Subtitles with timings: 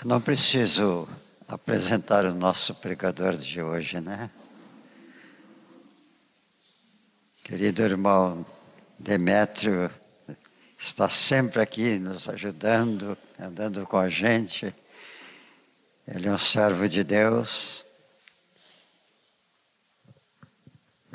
[0.00, 1.08] Eu não preciso
[1.48, 4.30] apresentar o nosso pregador de hoje, né?
[7.42, 8.46] Querido irmão
[8.96, 9.90] Demétrio,
[10.78, 14.72] está sempre aqui nos ajudando, andando com a gente.
[16.06, 17.84] Ele é um servo de Deus.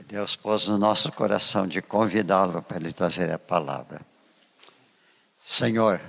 [0.06, 4.02] Deus pôs no nosso coração de convidá-lo para ele trazer a palavra.
[5.40, 6.02] Senhor,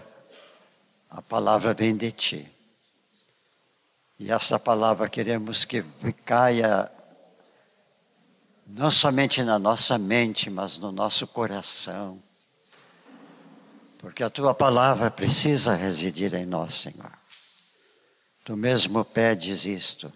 [1.08, 2.53] a palavra vem de ti.
[4.18, 5.82] E essa palavra queremos que
[6.24, 6.90] caia
[8.66, 12.22] não somente na nossa mente, mas no nosso coração.
[13.98, 17.12] Porque a tua palavra precisa residir em nós, Senhor.
[18.44, 20.12] Tu mesmo pedes isto.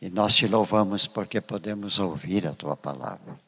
[0.00, 3.38] E nós te louvamos porque podemos ouvir a tua palavra.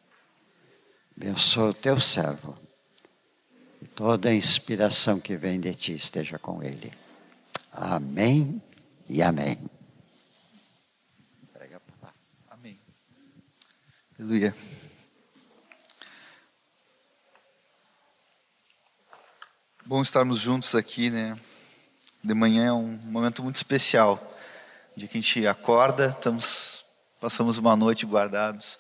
[1.17, 2.57] Abençoa o teu servo.
[3.83, 6.93] E toda a inspiração que vem de ti esteja com ele.
[7.73, 8.63] Amém
[9.09, 9.59] e amém.
[12.51, 12.81] Amém.
[14.19, 14.55] Aleluia.
[19.85, 21.39] Bom estarmos juntos aqui, né?
[22.23, 24.21] De manhã é um momento muito especial.
[24.97, 26.85] De que a gente acorda, estamos,
[27.21, 28.79] passamos uma noite guardados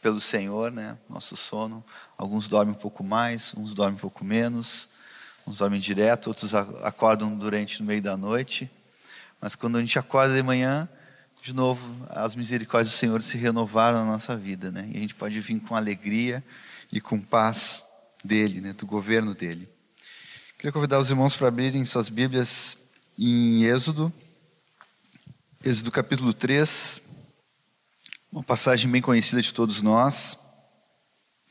[0.00, 0.96] pelo Senhor, né?
[1.10, 1.84] Nosso sono.
[2.16, 4.88] Alguns dormem um pouco mais, uns dormem um pouco menos,
[5.46, 8.70] uns dormem direto, outros acordam durante no meio da noite.
[9.40, 10.88] Mas quando a gente acorda de manhã,
[11.42, 14.88] de novo, as misericórdias do Senhor se renovaram na nossa vida, né?
[14.92, 16.42] E a gente pode vir com alegria
[16.92, 17.84] e com paz
[18.24, 18.72] dele, né?
[18.72, 19.68] Do governo dele.
[20.58, 22.76] Queria convidar os irmãos para abrirem suas Bíblias
[23.18, 24.12] em Êxodo,
[25.64, 27.02] Êxodo capítulo 3,
[28.32, 30.38] uma passagem bem conhecida de todos nós.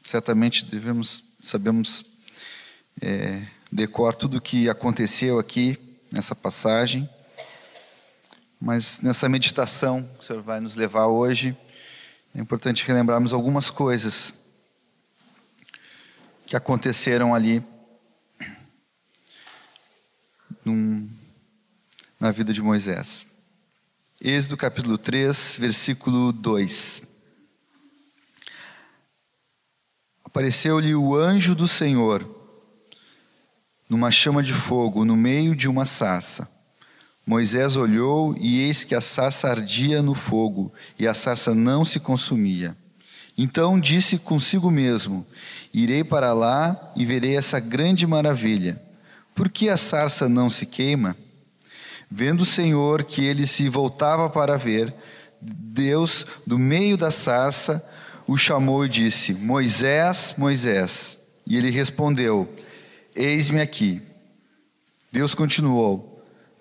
[0.01, 2.05] Certamente devemos, sabemos
[3.01, 3.47] é,
[4.17, 5.77] tudo o que aconteceu aqui
[6.11, 7.09] nessa passagem.
[8.59, 11.55] Mas nessa meditação que o Senhor vai nos levar hoje,
[12.33, 14.33] é importante relembrarmos algumas coisas
[16.45, 17.63] que aconteceram ali
[20.63, 21.09] num,
[22.19, 23.25] na vida de Moisés.
[24.21, 27.03] Êxodo capítulo 3, versículo 2.
[30.23, 32.29] Apareceu-lhe o anjo do Senhor
[33.87, 36.54] numa chama de fogo no meio de uma sarça.
[37.25, 41.99] Moisés olhou e eis que a sarça ardia no fogo e a sarça não se
[41.99, 42.77] consumia.
[43.37, 45.25] Então disse consigo mesmo:
[45.73, 48.81] Irei para lá e verei essa grande maravilha.
[49.33, 51.17] Por que a sarça não se queima?
[52.09, 54.93] Vendo o Senhor que ele se voltava para ver,
[55.41, 57.83] Deus, do meio da sarça,
[58.27, 61.17] o chamou e disse: Moisés, Moisés.
[61.45, 62.47] E ele respondeu:
[63.15, 64.01] Eis-me aqui.
[65.11, 66.14] Deus continuou: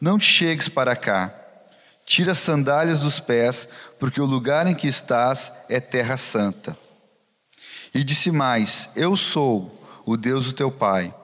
[0.05, 1.35] não chegues para cá.
[2.05, 3.67] Tira as sandálias dos pés,
[3.99, 6.77] porque o lugar em que estás é terra santa.
[7.95, 11.15] E disse mais: Eu sou o Deus do teu pai,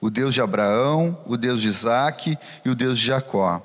[0.00, 3.62] o Deus de Abraão, o Deus de Isaque e o Deus de Jacó.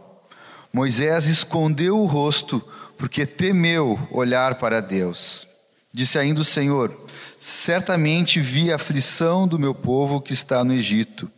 [0.74, 2.62] Moisés escondeu o rosto,
[2.98, 5.48] porque temeu olhar para Deus.
[5.94, 7.07] Disse ainda o Senhor:
[7.40, 11.30] Certamente vi a aflição do meu povo que está no Egito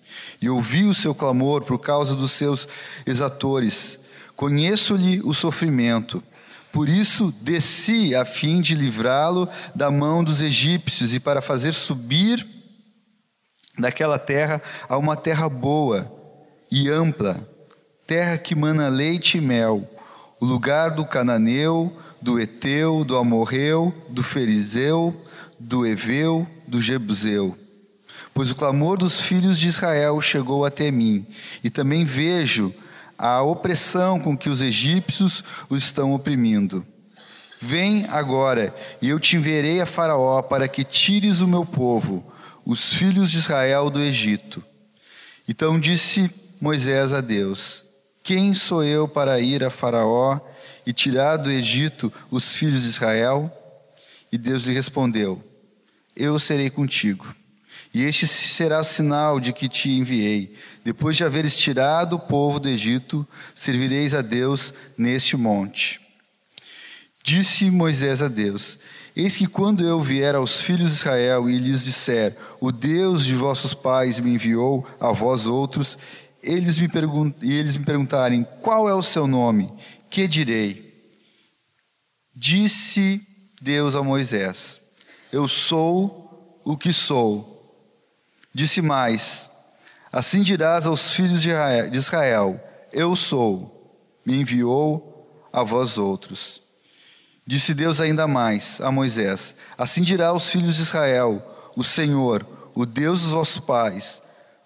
[0.41, 2.67] e ouvi o seu clamor por causa dos seus
[3.05, 3.99] exatores.
[4.35, 6.23] Conheço-lhe o sofrimento.
[6.71, 12.47] Por isso desci a fim de livrá-lo da mão dos egípcios e para fazer subir
[13.77, 16.09] daquela terra a uma terra boa
[16.71, 17.47] e ampla,
[18.05, 19.89] terra que mana leite e mel,
[20.39, 25.15] o lugar do cananeu, do eteu, do amorreu, do ferizeu,
[25.59, 27.57] do eveu, do jebuseu
[28.33, 31.25] pois o clamor dos filhos de Israel chegou até mim,
[31.63, 32.73] e também vejo
[33.17, 36.85] a opressão com que os egípcios o estão oprimindo.
[37.59, 42.23] Vem agora, e eu te enviarei a Faraó para que tires o meu povo,
[42.65, 44.63] os filhos de Israel, do Egito.
[45.45, 46.31] Então disse
[46.61, 47.83] Moisés a Deus:
[48.23, 50.39] Quem sou eu para ir a Faraó
[50.85, 53.51] e tirar do Egito os filhos de Israel?
[54.31, 55.48] E Deus lhe respondeu:
[56.19, 57.33] Eu serei contigo
[57.93, 60.55] e este será sinal de que te enviei.
[60.83, 65.99] Depois de haveres tirado o povo do Egito, servireis a Deus neste monte.
[67.23, 68.77] Disse Moisés a Deus:
[69.15, 73.33] Eis que quando eu vier aos filhos de Israel e lhes disser: O Deus de
[73.33, 75.97] vossos pais me enviou a vós outros,
[76.43, 76.87] eles me
[77.41, 79.73] e eles me perguntarem: Qual é o seu nome?
[80.09, 80.89] Que direi?
[82.35, 83.21] Disse
[83.59, 84.78] Deus a Moisés:
[85.31, 87.77] Eu sou o que sou.
[88.53, 89.49] Disse mais:
[90.11, 91.51] Assim dirás aos filhos de
[91.93, 92.59] Israel:
[92.91, 93.95] Eu sou,
[94.25, 96.61] me enviou a vós outros.
[97.45, 102.85] Disse Deus ainda mais a Moisés: Assim dirá aos filhos de Israel: O Senhor, o
[102.85, 104.21] Deus dos vossos pais,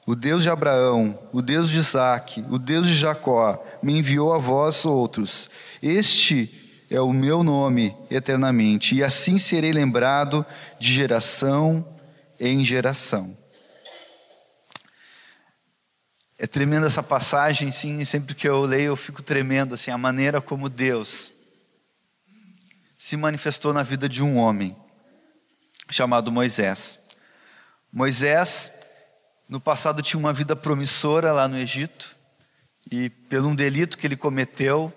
[0.05, 4.37] o Deus de Abraão, o Deus de Isaac, o Deus de Jacó, me enviou a
[4.37, 5.49] vós outros.
[5.81, 6.62] Este
[6.95, 10.45] é o meu nome eternamente, e assim serei lembrado
[10.79, 11.83] de geração
[12.39, 13.35] em geração.
[16.37, 20.39] É tremenda essa passagem, sim, sempre que eu leio eu fico tremendo, assim, a maneira
[20.39, 21.31] como Deus
[22.95, 24.75] se manifestou na vida de um homem
[25.89, 26.99] chamado Moisés.
[27.91, 28.71] Moisés,
[29.49, 32.15] no passado, tinha uma vida promissora lá no Egito,
[32.91, 34.93] e pelo um delito que ele cometeu,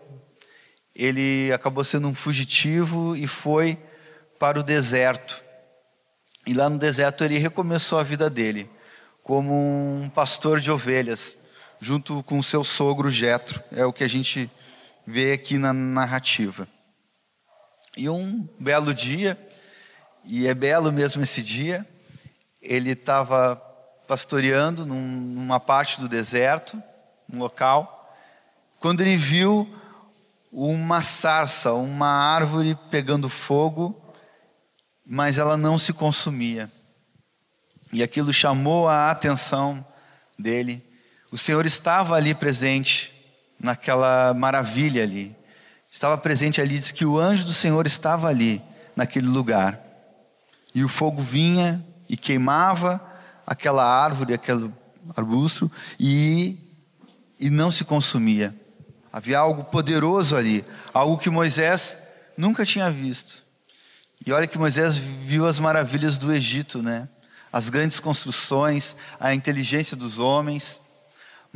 [0.99, 3.79] ele acabou sendo um fugitivo e foi
[4.39, 5.43] para o deserto.
[6.47, 8.71] E lá no deserto ele recomeçou a vida dele
[9.23, 11.37] como um pastor de ovelhas,
[11.81, 13.63] junto com seu sogro Jetro.
[13.73, 14.51] É o que a gente
[15.07, 16.67] vê aqui na narrativa.
[17.97, 19.39] E um belo dia,
[20.25, 21.87] e é belo mesmo esse dia,
[22.63, 23.57] ele estava
[24.07, 26.81] pastoreando num, numa parte do deserto,
[27.31, 28.17] um local,
[28.79, 29.69] quando ele viu
[30.57, 34.01] uma sarça, uma árvore pegando fogo,
[35.05, 36.71] mas ela não se consumia.
[37.93, 39.87] E aquilo chamou a atenção
[40.39, 40.83] dele.
[41.31, 43.13] O Senhor estava ali presente,
[43.61, 45.37] naquela maravilha ali
[45.97, 48.63] estava presente ali, diz que o anjo do Senhor estava ali,
[48.95, 49.81] naquele lugar.
[50.75, 53.01] E o fogo vinha e queimava
[53.47, 54.71] aquela árvore, aquele
[55.17, 56.59] arbusto, e,
[57.41, 58.55] e não se consumia.
[59.17, 61.97] Havia algo poderoso ali, algo que Moisés
[62.37, 63.43] nunca tinha visto.
[64.27, 67.09] E olha que Moisés viu as maravilhas do Egito, né?
[67.53, 70.83] As grandes construções, a inteligência dos homens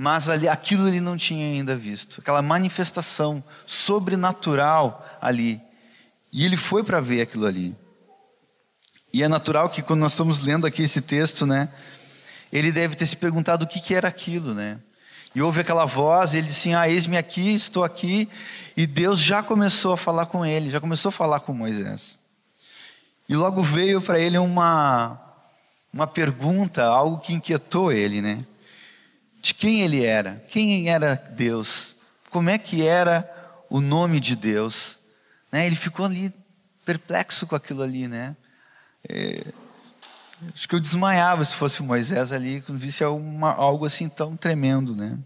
[0.02, 5.60] mas ali, aquilo ele não tinha ainda visto, aquela manifestação sobrenatural ali.
[6.32, 7.76] E ele foi para ver aquilo ali.
[9.12, 11.68] E é natural que quando nós estamos lendo aqui esse texto, né,
[12.50, 14.78] ele deve ter se perguntado o que, que era aquilo, né?
[15.34, 18.28] E houve aquela voz, e ele disse: Ah, eis-me aqui, estou aqui.
[18.76, 22.18] E Deus já começou a falar com ele, já começou a falar com Moisés.
[23.28, 25.20] E logo veio para ele uma,
[25.92, 28.44] uma pergunta, algo que inquietou ele, né?
[29.40, 31.94] de quem ele era, quem era Deus,
[32.30, 33.28] como é que era
[33.70, 34.98] o nome de Deus.
[35.50, 35.66] Né?
[35.66, 36.32] Ele ficou ali
[36.84, 38.36] perplexo com aquilo ali, né?
[39.08, 39.46] É,
[40.54, 45.18] acho que eu desmaiava se fosse Moisés ali, quando visse algo assim tão tremendo, né?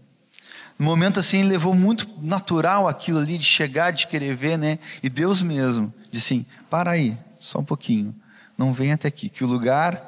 [0.77, 4.77] No momento assim, ele levou muito natural aquilo ali de chegar, de querer ver, né?
[5.01, 8.13] E Deus mesmo disse assim: para aí, só um pouquinho,
[8.57, 10.01] não vem até aqui, que o lugar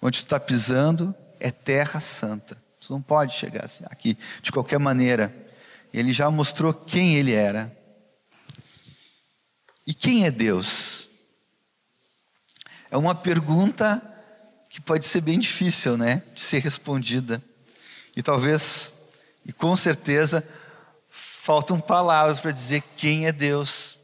[0.00, 2.56] onde tu está pisando é terra santa.
[2.80, 5.34] Você não pode chegar assim, aqui de qualquer maneira.
[5.92, 7.74] Ele já mostrou quem ele era.
[9.86, 11.05] E quem é Deus?
[12.90, 14.02] É uma pergunta
[14.70, 17.42] que pode ser bem difícil, né, de ser respondida.
[18.14, 18.92] E talvez,
[19.44, 20.46] e com certeza,
[21.08, 23.96] faltam palavras para dizer quem é Deus.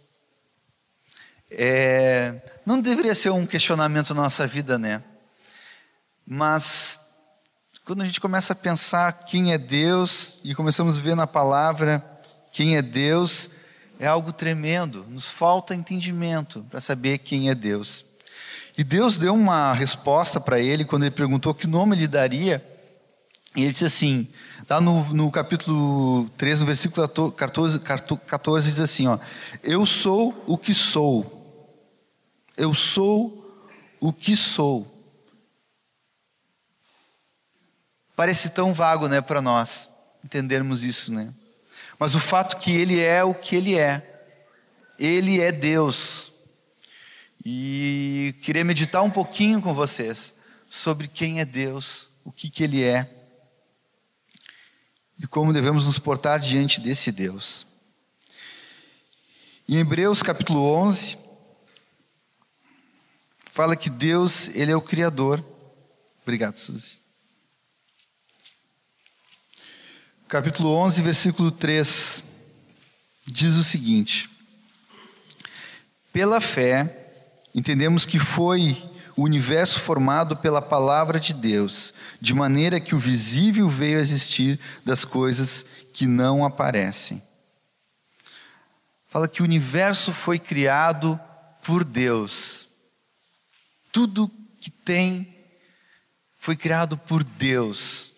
[1.50, 5.02] É, não deveria ser um questionamento na nossa vida, né?
[6.26, 6.98] Mas
[7.84, 12.02] quando a gente começa a pensar quem é Deus e começamos a ver na palavra
[12.52, 13.50] quem é Deus,
[13.98, 15.04] é algo tremendo.
[15.08, 18.04] Nos falta entendimento para saber quem é Deus.
[18.76, 22.64] E Deus deu uma resposta para ele quando ele perguntou que nome ele daria.
[23.54, 24.28] E ele disse assim,
[24.68, 29.18] lá no, no capítulo 3, no versículo 14, 14, diz assim: ó,
[29.62, 31.38] Eu sou o que sou.
[32.56, 33.38] Eu sou
[34.00, 34.86] o que sou.
[38.16, 39.90] Parece tão vago, né, para nós
[40.24, 41.32] entendermos isso, né?
[41.98, 44.08] Mas o fato que ele é o que ele é.
[44.98, 46.31] Ele é Deus.
[47.44, 50.34] E queria meditar um pouquinho com vocês
[50.70, 53.18] sobre quem é Deus, o que que ele é
[55.18, 57.66] e como devemos nos portar diante desse Deus.
[59.68, 61.18] Em Hebreus capítulo 11
[63.50, 65.44] fala que Deus, ele é o criador.
[66.22, 67.02] Obrigado, Suzy.
[70.32, 72.24] capítulo 11, versículo 3,
[73.26, 74.30] diz o seguinte:
[76.10, 77.01] Pela fé,
[77.54, 83.68] entendemos que foi o universo formado pela palavra de Deus, de maneira que o visível
[83.68, 87.22] veio a existir das coisas que não aparecem.
[89.08, 91.20] Fala que o universo foi criado
[91.62, 92.66] por Deus.
[93.92, 95.36] Tudo que tem
[96.38, 98.12] foi criado por Deus.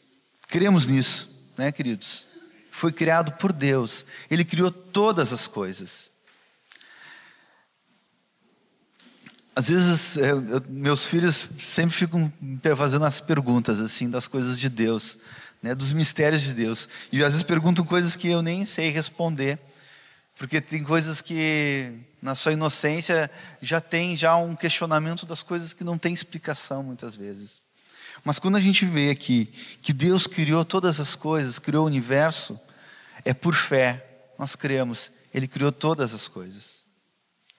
[0.46, 2.26] Cremos nisso né, queridos?
[2.74, 4.04] foi criado por Deus.
[4.28, 6.10] Ele criou todas as coisas.
[9.56, 12.32] Às vezes, é, eu, meus filhos sempre ficam
[12.76, 15.16] fazendo as perguntas assim das coisas de Deus,
[15.62, 16.88] né, dos mistérios de Deus.
[17.12, 19.60] E às vezes perguntam coisas que eu nem sei responder,
[20.36, 23.30] porque tem coisas que na sua inocência
[23.62, 27.62] já tem já um questionamento das coisas que não tem explicação muitas vezes.
[28.24, 32.58] Mas quando a gente vê aqui que Deus criou todas as coisas, criou o universo,
[33.24, 34.04] é por fé.
[34.36, 36.84] Nós cremos, ele criou todas as coisas.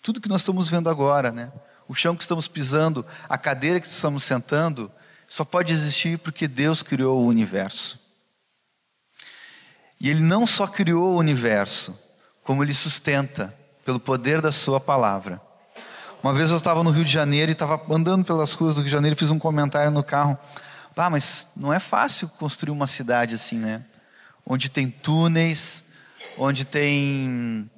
[0.02, 1.52] Tudo que nós estamos vendo agora, né?
[1.88, 4.92] O chão que estamos pisando, a cadeira que estamos sentando,
[5.28, 8.00] só pode existir porque Deus criou o universo.
[10.00, 11.98] E Ele não só criou o universo,
[12.44, 15.42] como Ele sustenta pelo poder da Sua palavra.
[16.22, 18.86] Uma vez eu estava no Rio de Janeiro e estava andando pelas ruas do Rio
[18.86, 20.38] de Janeiro e fiz um comentário no carro.
[20.98, 23.84] Ah, mas não é fácil construir uma cidade assim, né?
[24.46, 25.84] Onde tem túneis,
[26.38, 27.70] onde tem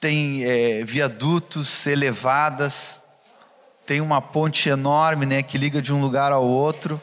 [0.00, 3.00] tem é, viadutos elevadas,
[3.84, 7.00] tem uma ponte enorme, né, que liga de um lugar ao outro.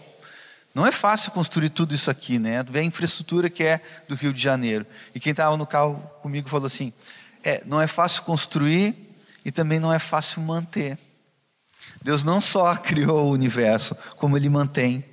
[0.73, 2.61] Não é fácil construir tudo isso aqui, né?
[2.63, 4.85] Vê a infraestrutura que é do Rio de Janeiro.
[5.13, 6.91] E quem estava no carro comigo falou assim:
[7.43, 10.97] é, não é fácil construir e também não é fácil manter.
[12.01, 15.03] Deus não só criou o universo, como Ele mantém.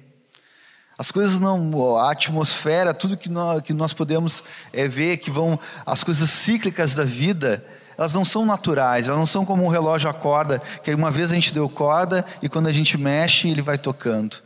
[0.98, 5.58] As coisas não, a atmosfera, tudo que nós, que nós podemos é, ver, que vão,
[5.86, 7.64] as coisas cíclicas da vida,
[7.96, 11.30] elas não são naturais, elas não são como um relógio a corda, que uma vez
[11.30, 14.38] a gente deu corda e quando a gente mexe ele vai tocando.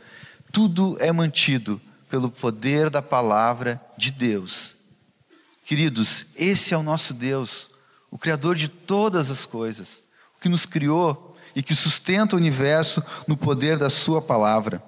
[0.51, 4.75] Tudo é mantido pelo poder da palavra de Deus.
[5.63, 7.69] Queridos, esse é o nosso Deus,
[8.09, 10.03] o Criador de todas as coisas,
[10.37, 14.81] o que nos criou e que sustenta o universo no poder da Sua palavra.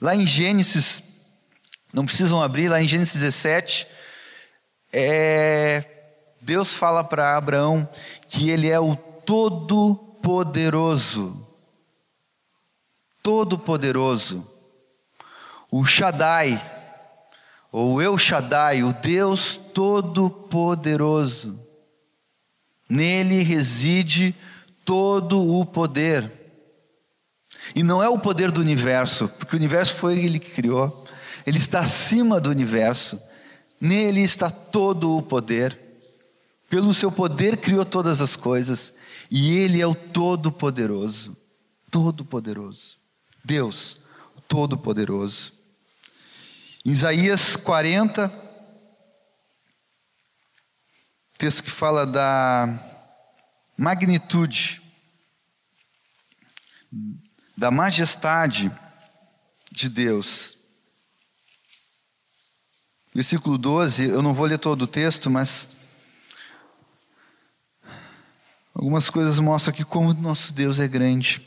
[0.00, 1.02] Lá em Gênesis,
[1.92, 3.86] não precisam abrir, lá em Gênesis 17,
[4.92, 5.84] é,
[6.40, 7.88] Deus fala para Abraão
[8.28, 11.44] que ele é o Todo-Poderoso.
[13.22, 14.46] Todo-Poderoso.
[15.70, 16.62] O Shaddai,
[17.72, 21.58] ou El Shaddai, o Deus Todo-Poderoso.
[22.88, 24.34] Nele reside
[24.84, 26.43] todo o poder.
[27.74, 31.04] E não é o poder do universo, porque o universo foi ele que criou.
[31.46, 33.20] Ele está acima do universo.
[33.80, 35.78] Nele está todo o poder.
[36.68, 38.94] Pelo seu poder criou todas as coisas.
[39.30, 41.36] E ele é o todo-poderoso.
[41.90, 42.96] Todo-poderoso.
[43.44, 43.98] Deus,
[44.48, 45.52] todo-poderoso.
[46.84, 48.30] Isaías 40,
[51.38, 52.78] texto que fala da
[53.76, 54.82] magnitude
[57.56, 58.70] da majestade
[59.70, 60.56] de Deus.
[63.14, 65.68] Versículo 12, eu não vou ler todo o texto, mas
[68.74, 71.40] algumas coisas mostram aqui como nosso Deus é grande.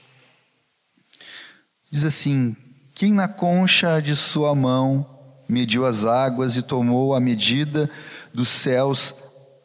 [1.92, 2.56] Diz assim:
[2.96, 7.90] Quem na concha de sua mão mediu as águas e tomou a medida
[8.34, 9.14] dos céus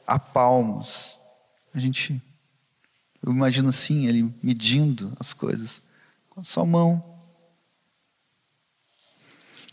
[0.07, 1.19] a palmos.
[1.75, 2.21] A gente,
[3.25, 5.81] eu imagino assim, ele medindo as coisas
[6.33, 7.05] com a sua mão.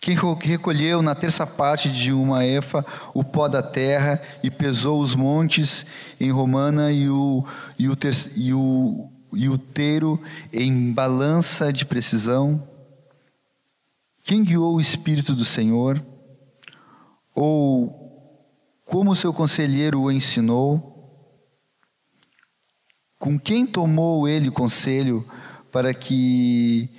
[0.02, 5.16] Quem recolheu na terça parte de uma efa o pó da terra e pesou os
[5.16, 5.86] montes
[6.20, 7.46] em Romana e o,
[7.78, 12.62] e o, ter, e o, e o teiro em balança de precisão?
[14.26, 16.06] Quem guiou o Espírito do Senhor?
[17.34, 18.36] Ou
[18.84, 21.24] como seu conselheiro o ensinou?
[23.18, 25.26] Com quem tomou ele conselho
[25.72, 26.90] para que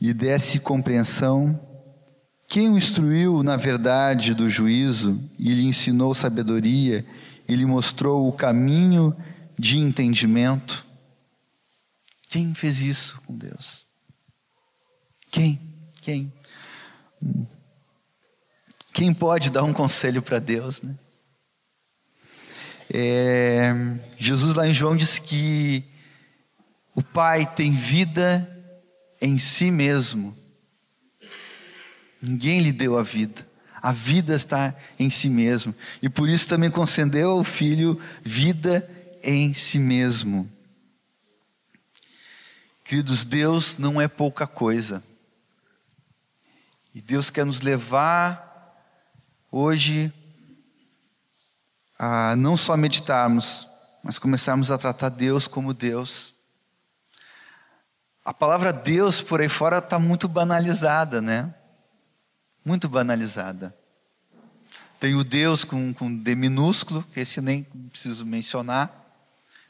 [0.00, 1.60] lhe desse compreensão.
[2.48, 7.04] Quem o instruiu na verdade do juízo e lhe ensinou sabedoria
[7.48, 9.14] e lhe mostrou o caminho
[9.58, 10.84] de entendimento?
[12.28, 13.86] Quem fez isso com Deus?
[15.30, 15.60] Quem?
[16.02, 16.32] Quem?
[18.92, 20.94] Quem pode dar um conselho para Deus, né?
[22.92, 23.72] É,
[24.16, 25.84] Jesus lá em João disse que
[26.96, 28.50] o Pai tem vida
[29.20, 30.34] em si mesmo.
[32.22, 33.46] Ninguém lhe deu a vida.
[33.82, 35.74] A vida está em si mesmo.
[36.00, 38.88] E por isso também concedeu ao Filho vida
[39.22, 40.50] em si mesmo.
[42.82, 45.02] Queridos, Deus não é pouca coisa.
[46.94, 48.74] E Deus quer nos levar
[49.52, 50.10] hoje
[51.98, 53.68] a não só meditarmos,
[54.02, 56.35] mas começarmos a tratar Deus como Deus.
[58.26, 61.54] A palavra Deus por aí fora está muito banalizada, né?
[62.64, 63.72] Muito banalizada.
[64.98, 68.90] Tem o Deus com, com D minúsculo, que esse nem preciso mencionar.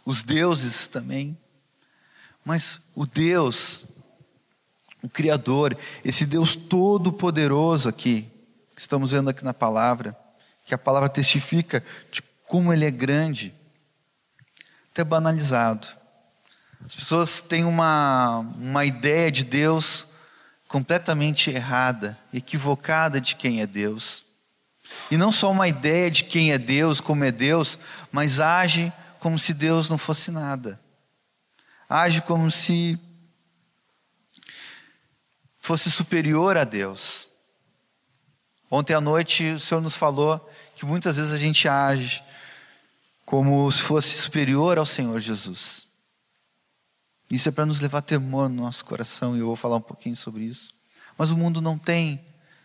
[0.07, 1.37] Os deuses também.
[2.43, 3.85] Mas o Deus,
[5.03, 8.23] o Criador, esse Deus todo-poderoso aqui,
[8.75, 10.17] que estamos vendo aqui na palavra,
[10.65, 13.55] que a palavra testifica de como ele é grande,
[14.93, 16.06] até banalizado.
[16.85, 20.07] As pessoas têm uma, uma ideia de Deus
[20.69, 24.25] completamente errada, equivocada de quem é Deus.
[25.11, 27.79] E não só uma ideia de quem é Deus, como é Deus,
[28.13, 30.81] mas age como se Deus não fosse nada.
[31.89, 32.99] Age como se
[35.59, 37.29] fosse superior a Deus.
[38.71, 42.23] Ontem à noite o Senhor nos falou que muitas vezes a gente age
[43.25, 45.86] como se fosse superior ao Senhor Jesus.
[47.31, 50.15] Isso é para nos levar temor no nosso coração e eu vou falar um pouquinho
[50.15, 50.71] sobre isso.
[51.19, 52.25] Mas o mundo não tem,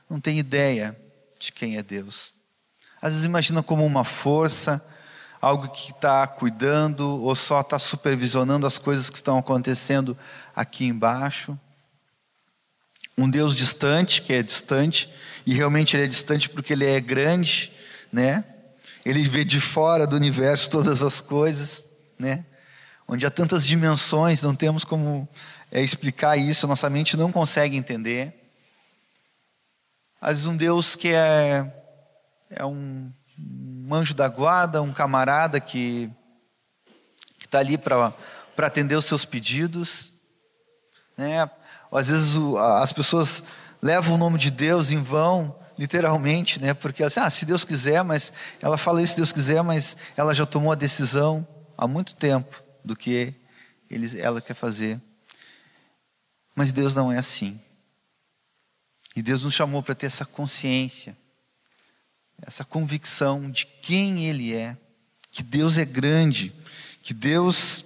[0.10, 0.98] não tem ideia
[1.40, 2.34] de quem é Deus.
[3.02, 4.84] Às vezes imagina como uma força,
[5.42, 10.16] algo que está cuidando ou só está supervisionando as coisas que estão acontecendo
[10.56, 11.60] aqui embaixo.
[13.18, 15.10] Um Deus distante, que é distante,
[15.46, 17.72] e realmente ele é distante porque ele é grande,
[18.12, 18.44] né?
[19.04, 21.86] Ele vê de fora do universo todas as coisas,
[22.20, 22.46] né?
[23.14, 25.28] Onde há tantas dimensões, não temos como
[25.70, 28.34] é, explicar isso, nossa mente não consegue entender.
[30.22, 31.70] Às vezes um Deus que é,
[32.50, 36.10] é um, um anjo da guarda, um camarada que
[37.44, 38.14] está ali para
[38.60, 40.14] atender os seus pedidos.
[41.18, 41.52] Né?
[41.92, 42.38] Às vezes
[42.80, 43.44] as pessoas
[43.82, 46.74] levam o nome de Deus em vão, literalmente, né?
[46.74, 50.34] porque assim, ah, se Deus quiser, mas ela fala isso se Deus quiser, mas ela
[50.34, 51.46] já tomou a decisão
[51.78, 53.34] há muito tempo do que
[53.90, 55.02] ele, ela quer fazer.
[56.56, 57.60] Mas Deus não é assim.
[59.16, 61.18] E Deus nos chamou para ter essa consciência,
[62.42, 64.78] essa convicção de quem Ele é,
[65.30, 66.54] que Deus é grande,
[67.02, 67.86] que Deus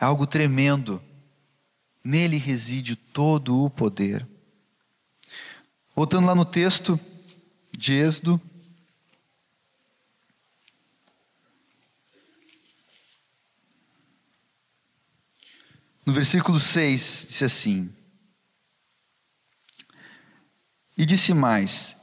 [0.00, 1.02] é algo tremendo,
[2.02, 4.26] nele reside todo o poder.
[5.96, 7.00] Voltando lá no texto
[7.72, 8.40] de Êxodo,
[16.04, 17.90] no versículo 6, diz assim:
[20.96, 21.96] E disse mais: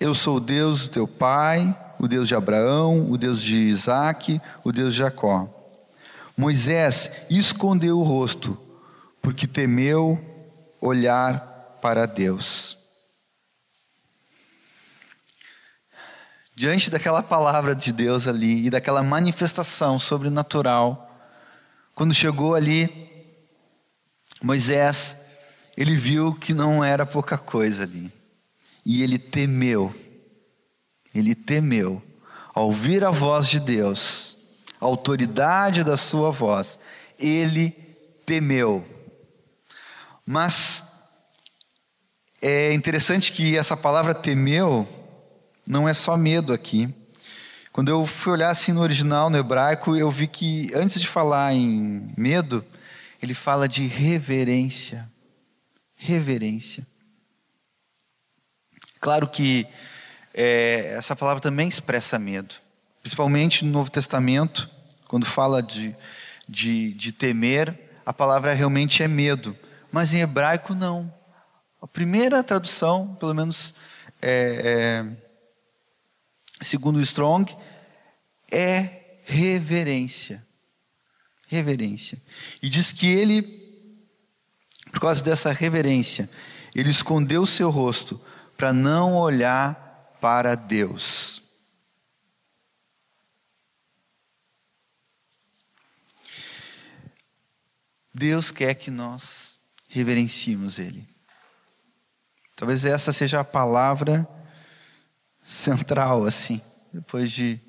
[0.00, 4.40] Eu sou o Deus do teu pai, o Deus de Abraão, o Deus de Isaac,
[4.64, 5.48] o Deus de Jacó.
[6.36, 8.58] Moisés escondeu o rosto,
[9.22, 10.18] porque temeu
[10.80, 12.76] olhar para Deus.
[16.56, 21.10] Diante daquela palavra de Deus ali e daquela manifestação sobrenatural,
[21.94, 23.13] quando chegou ali,
[24.44, 25.16] Moisés,
[25.74, 28.12] ele viu que não era pouca coisa ali.
[28.84, 29.90] E ele temeu,
[31.14, 32.02] ele temeu,
[32.54, 34.36] ao ouvir a voz de Deus,
[34.78, 36.78] a autoridade da sua voz,
[37.18, 37.70] ele
[38.26, 38.86] temeu.
[40.26, 40.84] Mas
[42.42, 44.86] é interessante que essa palavra temeu
[45.66, 46.94] não é só medo aqui.
[47.72, 51.54] Quando eu fui olhar assim no original, no hebraico, eu vi que antes de falar
[51.54, 52.62] em medo,
[53.24, 55.10] ele fala de reverência.
[55.96, 56.86] Reverência.
[59.00, 59.66] Claro que
[60.32, 62.54] é, essa palavra também expressa medo,
[63.00, 64.70] principalmente no Novo Testamento,
[65.06, 65.94] quando fala de,
[66.48, 69.56] de, de temer, a palavra realmente é medo,
[69.90, 71.12] mas em hebraico não.
[71.80, 73.74] A primeira tradução, pelo menos
[74.20, 77.54] é, é, segundo o Strong,
[78.50, 80.44] é reverência.
[81.46, 82.20] Reverência.
[82.62, 83.42] E diz que ele,
[84.90, 86.28] por causa dessa reverência,
[86.74, 88.20] ele escondeu o seu rosto
[88.56, 91.42] para não olhar para Deus.
[98.14, 101.08] Deus quer que nós reverenciemos Ele.
[102.54, 104.28] Talvez essa seja a palavra
[105.42, 107.60] central, assim, depois de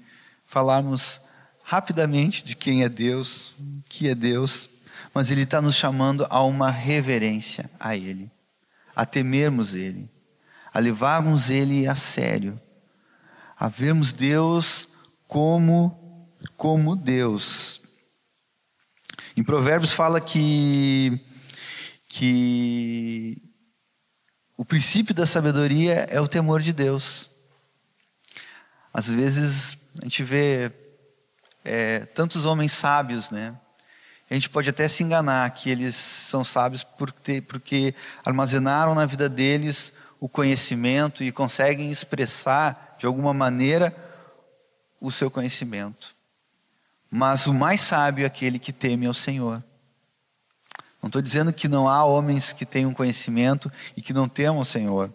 [0.46, 1.20] falarmos
[1.66, 3.54] rapidamente de quem é Deus,
[3.90, 4.70] que é Deus,
[5.14, 8.32] mas Ele está nos chamando a uma reverência a Ele,
[8.96, 10.10] a temermos Ele
[10.76, 12.62] a levarmos Ele a sério,
[13.58, 14.90] a vermos Deus
[15.26, 17.82] como, como Deus.
[19.38, 21.18] Em Provérbios fala que,
[22.10, 23.42] que
[24.58, 27.30] o princípio da sabedoria é o temor de Deus.
[28.94, 30.70] Às vezes a gente vê
[31.66, 33.56] é, tantos homens sábios, né?
[34.30, 39.28] A gente pode até se enganar que eles são sábios porque, porque armazenaram na vida
[39.28, 43.96] deles o conhecimento e conseguem expressar de alguma maneira
[45.00, 46.16] o seu conhecimento.
[47.12, 49.64] Mas o mais sábio é aquele que teme ao Senhor.
[51.02, 54.66] Não estou dizendo que não há homens que tenham conhecimento e que não temam o
[54.66, 55.14] Senhor.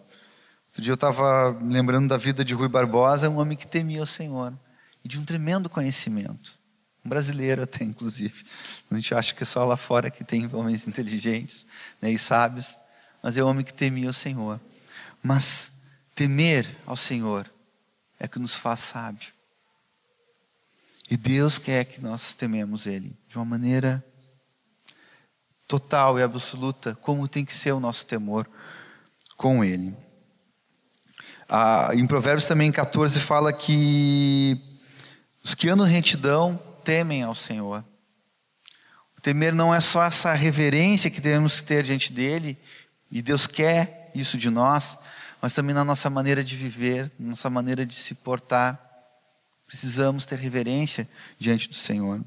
[0.69, 4.07] Outro dia eu estava lembrando da vida de Rui Barbosa, um homem que temia o
[4.07, 4.53] Senhor
[5.03, 6.59] e de um tremendo conhecimento.
[7.03, 8.43] Um brasileiro até, inclusive.
[8.89, 11.65] A gente acha que é só lá fora que tem homens inteligentes
[12.01, 12.77] né, e sábios,
[13.21, 14.59] mas é um homem que temia o Senhor.
[15.21, 15.71] Mas
[16.15, 17.51] temer ao Senhor
[18.19, 19.29] é que nos faz sábio.
[21.09, 24.03] E Deus quer que nós tememos Ele de uma maneira
[25.67, 28.49] total e absoluta, como tem que ser o nosso temor
[29.37, 29.95] com Ele.
[31.49, 34.70] Ah, em Provérbios também 14 fala que
[35.43, 37.83] os que andam em retidão temem ao Senhor.
[39.17, 42.57] O temer não é só essa reverência que devemos ter diante dele,
[43.11, 44.97] e Deus quer isso de nós,
[45.41, 48.79] mas também na nossa maneira de viver, na nossa maneira de se portar.
[49.67, 51.07] Precisamos ter reverência
[51.39, 52.21] diante do Senhor.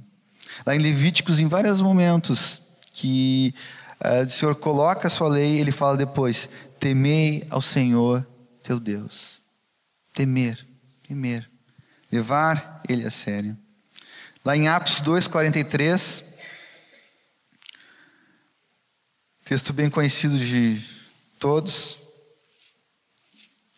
[0.66, 3.54] Lá em Levíticos, em vários momentos que
[4.00, 6.48] uh, o Senhor coloca a sua lei, ele fala depois:
[6.78, 8.26] temei ao Senhor
[8.62, 9.40] teu Deus.
[10.12, 10.66] Temer,
[11.06, 11.53] temer.
[12.14, 13.58] Levar ele a sério.
[14.44, 16.24] Lá em Atos 2,43,
[19.44, 20.80] texto bem conhecido de
[21.40, 21.98] todos.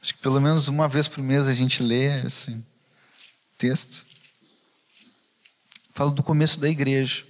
[0.03, 2.63] Acho que pelo menos uma vez por mês a gente lê esse
[3.57, 4.05] texto.
[5.95, 7.25] Fala do começo da igreja.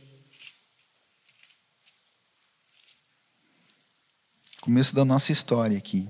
[4.60, 6.08] Começo da nossa história aqui.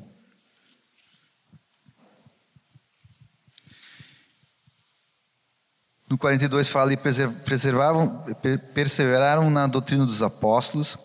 [6.09, 8.25] No 42 fala e preservavam,
[8.73, 10.97] perseveraram na doutrina dos apóstolos,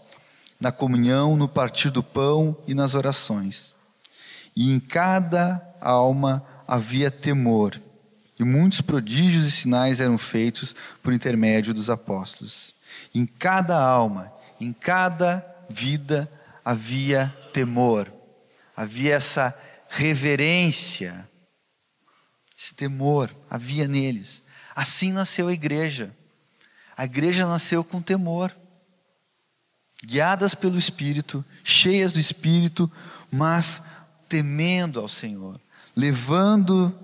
[0.60, 3.76] na comunhão, no partir do pão e nas orações.
[4.56, 7.82] E em cada alma havia temor,
[8.40, 12.76] e muitos prodígios e sinais eram feitos por intermédio dos apóstolos.
[13.14, 16.32] Em cada alma, em cada vida
[16.64, 18.12] havia temor,
[18.76, 19.58] havia essa
[19.90, 21.28] reverência,
[22.58, 24.44] esse temor havia neles.
[24.76, 26.16] Assim nasceu a igreja.
[26.96, 28.56] A igreja nasceu com temor,
[30.04, 32.92] guiadas pelo Espírito, cheias do Espírito,
[33.32, 33.82] mas
[34.28, 35.60] temendo ao Senhor,
[35.96, 36.98] levando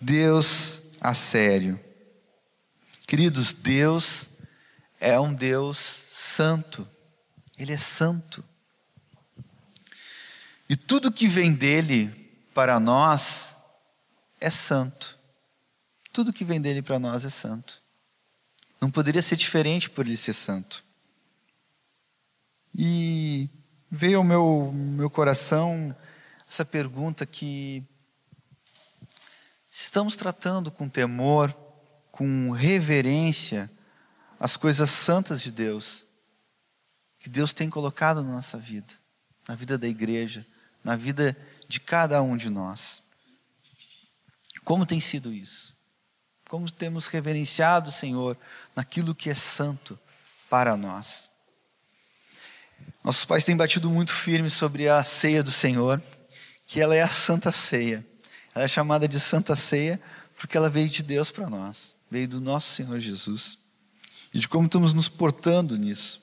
[0.00, 1.80] Deus a sério.
[3.06, 4.30] Queridos, Deus
[5.00, 6.86] é um Deus santo,
[7.58, 8.44] Ele é santo.
[10.68, 12.10] E tudo que vem dele
[12.54, 13.56] para nós
[14.40, 15.13] é santo.
[16.14, 17.82] Tudo que vem dele para nós é santo.
[18.80, 20.84] Não poderia ser diferente por ele ser santo.
[22.72, 23.50] E
[23.90, 25.94] veio ao meu, meu coração
[26.48, 27.82] essa pergunta que
[29.68, 31.52] estamos tratando com temor,
[32.12, 33.68] com reverência
[34.38, 36.04] as coisas santas de Deus,
[37.18, 38.94] que Deus tem colocado na nossa vida,
[39.48, 40.46] na vida da igreja,
[40.84, 43.02] na vida de cada um de nós.
[44.62, 45.73] Como tem sido isso?
[46.54, 48.36] Como temos reverenciado o Senhor
[48.76, 49.98] naquilo que é santo
[50.48, 51.28] para nós.
[53.02, 56.00] Nossos pais têm batido muito firme sobre a ceia do Senhor,
[56.64, 58.06] que ela é a Santa Ceia.
[58.54, 60.00] Ela é chamada de Santa Ceia
[60.38, 63.58] porque ela veio de Deus para nós, veio do nosso Senhor Jesus.
[64.32, 66.22] E de como estamos nos portando nisso.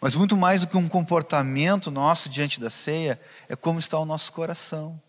[0.00, 4.04] Mas muito mais do que um comportamento nosso diante da ceia, é como está o
[4.04, 5.00] nosso coração.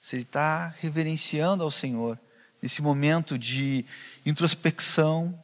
[0.00, 2.18] Se ele está reverenciando ao Senhor,
[2.62, 3.84] nesse momento de
[4.24, 5.42] introspecção,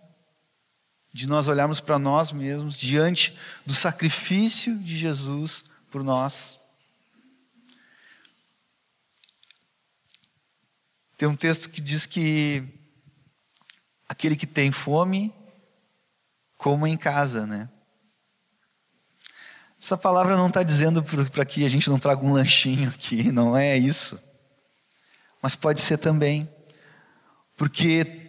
[1.13, 6.59] de nós olharmos para nós mesmos diante do sacrifício de Jesus por nós.
[11.17, 12.63] Tem um texto que diz que
[14.07, 15.33] aquele que tem fome,
[16.59, 17.69] coma em casa, né?
[19.81, 23.57] Essa palavra não está dizendo para que a gente não traga um lanchinho aqui, não
[23.57, 24.21] é isso.
[25.41, 26.49] Mas pode ser também
[27.57, 28.27] porque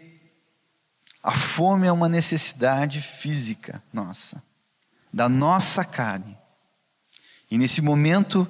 [1.21, 4.41] a fome é uma necessidade física nossa,
[5.13, 6.37] da nossa carne.
[7.51, 8.47] E nesse momento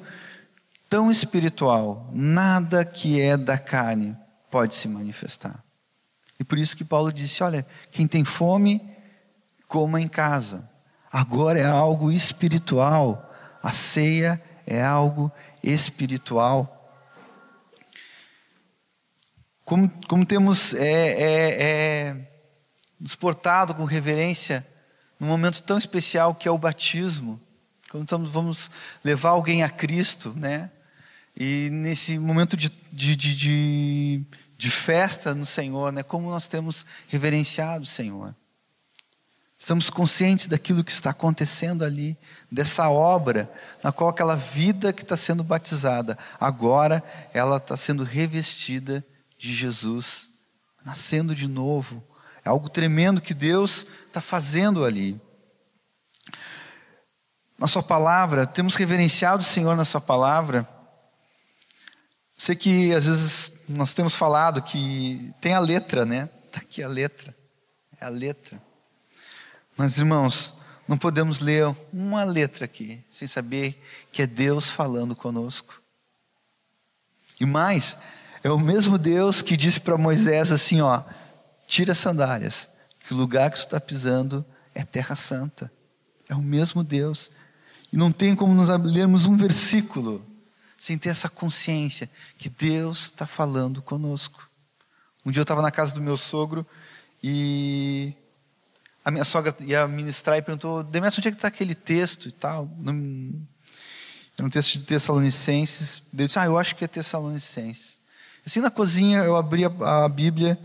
[0.90, 4.16] tão espiritual, nada que é da carne
[4.50, 5.64] pode se manifestar.
[6.40, 8.82] E por isso que Paulo disse: olha, quem tem fome,
[9.68, 10.70] coma em casa.
[11.12, 13.24] Agora é algo espiritual.
[13.62, 15.32] A ceia é algo
[15.64, 16.77] espiritual.
[19.68, 22.16] Como, como temos é, é, é,
[22.98, 24.66] nos portado com reverência
[25.20, 27.38] num momento tão especial que é o batismo.
[27.92, 28.72] Quando estamos, vamos
[29.04, 30.72] levar alguém a Cristo, né?
[31.36, 34.26] E nesse momento de, de, de,
[34.58, 38.34] de, festa no Senhor, né, como nós temos reverenciado o Senhor.
[39.60, 42.18] Estamos conscientes daquilo que está acontecendo ali,
[42.50, 43.52] dessa obra,
[43.84, 47.04] na qual aquela vida que está sendo batizada, agora
[47.34, 49.06] ela está sendo revestida
[49.38, 50.30] de Jesus,
[50.84, 52.04] nascendo de novo.
[52.44, 55.20] É algo tremendo que Deus está fazendo ali.
[57.58, 60.68] Na Sua palavra, temos reverenciado o Senhor na Sua palavra
[62.38, 66.30] Sei que às vezes nós temos falado que tem a letra, né?
[66.46, 67.36] Está aqui a letra.
[68.00, 68.62] É a letra.
[69.76, 70.54] Mas, irmãos,
[70.88, 75.82] não podemos ler uma letra aqui sem saber que é Deus falando conosco.
[77.40, 77.98] E mais,
[78.48, 81.04] é o mesmo Deus que disse para Moisés assim: ó,
[81.68, 82.70] tira as sandálias,
[83.02, 85.70] que o lugar que você está pisando é terra santa.
[86.30, 87.30] É o mesmo Deus.
[87.92, 90.26] E não tem como nos lermos um versículo
[90.78, 94.50] sem ter essa consciência que Deus está falando conosco.
[95.26, 96.66] Um dia eu estava na casa do meu sogro
[97.22, 98.14] e
[99.04, 102.32] a minha sogra ia ministrar e perguntou: Demetrio, onde é que está aquele texto e
[102.32, 102.72] tal?
[104.38, 106.04] Era um texto de Tessalonicenses.
[106.18, 108.07] Eu disse: Ah, eu acho que é Tessalonicenses.
[108.48, 110.58] Assim na cozinha eu abri a, a Bíblia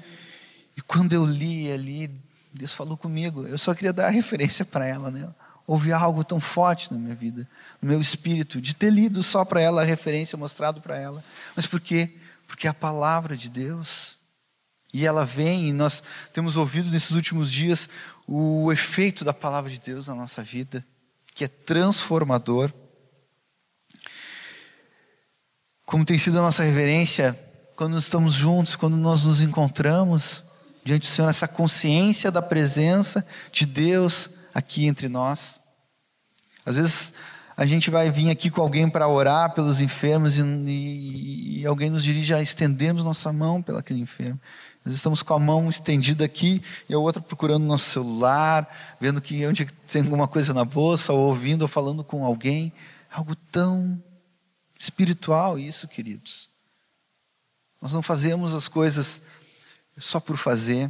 [0.77, 2.09] e quando eu li ali,
[2.55, 3.45] Deus falou comigo.
[3.45, 5.29] Eu só queria dar a referência para ela, né?
[5.67, 7.49] houve algo tão forte na minha vida,
[7.81, 11.25] no meu espírito, de ter lido só para ela a referência, mostrado para ela.
[11.57, 12.13] Mas por quê?
[12.47, 14.17] Porque a palavra de Deus.
[14.95, 17.89] E ela vem, e nós temos ouvido nesses últimos dias
[18.29, 20.87] o efeito da palavra de Deus na nossa vida,
[21.35, 22.73] que é transformador.
[25.85, 27.37] Como tem sido a nossa reverência
[27.83, 30.45] quando estamos juntos, quando nós nos encontramos
[30.85, 35.59] diante do Senhor, essa consciência da presença de Deus aqui entre nós.
[36.65, 37.15] Às vezes
[37.57, 41.91] a gente vai vir aqui com alguém para orar pelos enfermos e, e, e, alguém
[41.91, 44.41] nos dirige a estendermos nossa mão pelaquele enfermo.
[44.85, 49.45] Vezes estamos com a mão estendida aqui e a outra procurando nosso celular, vendo que
[49.45, 52.73] onde tem alguma coisa na bolsa, ou ouvindo ou falando com alguém.
[53.11, 54.01] Algo tão
[54.79, 56.52] espiritual isso, queridos.
[57.83, 59.21] Nós não fazemos as coisas
[59.99, 60.89] só por fazer.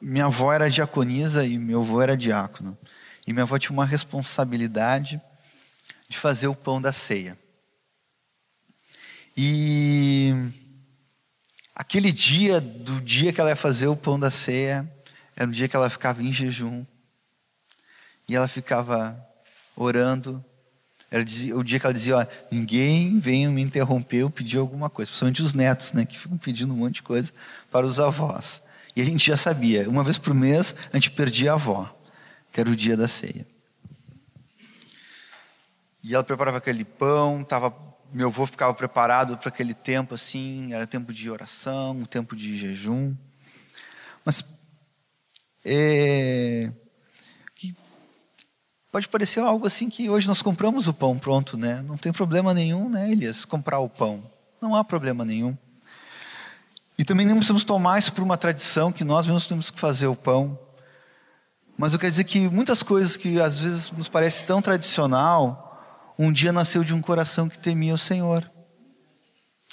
[0.00, 2.76] Minha avó era diaconisa e meu avô era diácono.
[3.26, 5.20] E minha avó tinha uma responsabilidade
[6.08, 7.38] de fazer o pão da ceia.
[9.36, 10.32] E
[11.74, 14.90] aquele dia, do dia que ela ia fazer o pão da ceia,
[15.36, 16.86] era um dia que ela ficava em jejum.
[18.26, 19.14] E ela ficava
[19.76, 20.42] orando.
[21.12, 21.22] Era
[21.54, 25.42] o dia que ela dizia: ó, ninguém venha me interromper ou pedir alguma coisa, principalmente
[25.42, 27.30] os netos, né, que ficam pedindo um monte de coisa
[27.70, 28.62] para os avós.
[28.96, 31.94] E a gente já sabia, uma vez por mês a gente perdia a avó,
[32.50, 33.46] que era o dia da ceia.
[36.02, 37.76] E ela preparava aquele pão, tava,
[38.10, 43.14] meu avô ficava preparado para aquele tempo assim, era tempo de oração, tempo de jejum.
[44.24, 44.42] Mas
[45.62, 46.72] é,
[48.92, 51.82] pode parecer algo assim que hoje nós compramos o pão pronto, né?
[51.88, 54.22] Não tem problema nenhum, né, Elias, comprar o pão.
[54.60, 55.56] Não há problema nenhum.
[56.98, 60.08] E também não precisamos tomar isso por uma tradição que nós mesmos temos que fazer
[60.08, 60.58] o pão.
[61.76, 66.30] Mas eu quero dizer que muitas coisas que às vezes nos parece tão tradicional, um
[66.30, 68.48] dia nasceu de um coração que temia o Senhor.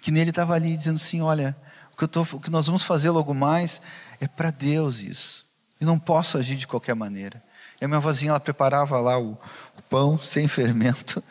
[0.01, 1.57] Que nele estava ali dizendo assim: olha,
[1.91, 3.81] o que, tô, o que nós vamos fazer logo mais
[4.21, 5.45] é para Deus isso.
[5.79, 7.43] E não posso agir de qualquer maneira.
[7.79, 9.37] E a minha vozinha ela preparava lá o,
[9.77, 11.23] o pão sem fermento.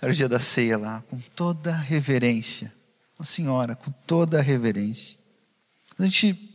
[0.00, 2.72] Era o dia da ceia lá, com toda reverência
[3.20, 5.18] uma senhora, com toda reverência.
[5.98, 6.48] A gente.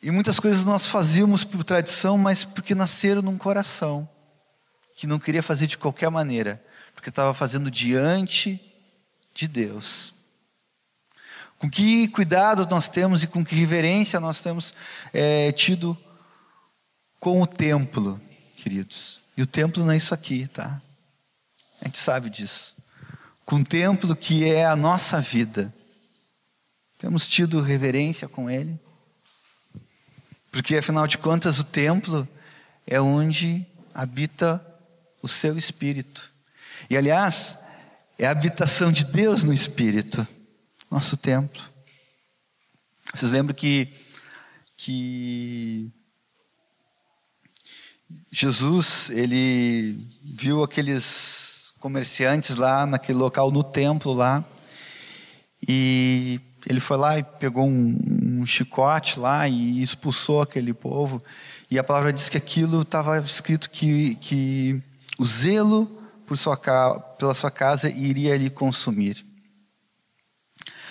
[0.00, 4.08] E muitas coisas nós fazíamos por tradição, mas porque nasceram num coração
[4.94, 8.60] que não queria fazer de qualquer maneira, porque estava fazendo diante
[9.34, 10.14] de Deus.
[11.58, 14.72] Com que cuidado nós temos e com que reverência nós temos
[15.12, 15.98] é, tido
[17.18, 18.20] com o templo,
[18.56, 19.20] queridos.
[19.36, 20.80] E o templo não é isso aqui, tá?
[21.80, 22.78] A gente sabe disso
[23.48, 25.74] com o templo que é a nossa vida.
[26.98, 28.78] Temos tido reverência com ele?
[30.52, 32.28] Porque afinal de contas, o templo
[32.86, 34.62] é onde habita
[35.22, 36.30] o seu espírito.
[36.90, 37.56] E aliás,
[38.18, 40.28] é a habitação de Deus no espírito,
[40.90, 41.62] nosso templo.
[43.14, 43.94] Vocês lembram que
[44.76, 45.90] que
[48.30, 54.44] Jesus, ele viu aqueles comerciantes lá naquele local, no templo lá.
[55.66, 61.22] E ele foi lá e pegou um, um chicote lá e expulsou aquele povo.
[61.70, 64.82] E a palavra diz que aquilo estava escrito que, que
[65.18, 65.90] o zelo
[66.26, 66.56] por sua,
[67.18, 69.24] pela sua casa iria lhe consumir.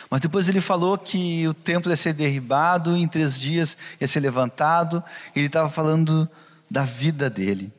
[0.10, 4.22] Mas depois ele falou que o templo ia ser derribado, em três dias ia ser
[4.22, 5.04] levantado.
[5.36, 6.30] Ele estava falando
[6.70, 7.74] da vida dele.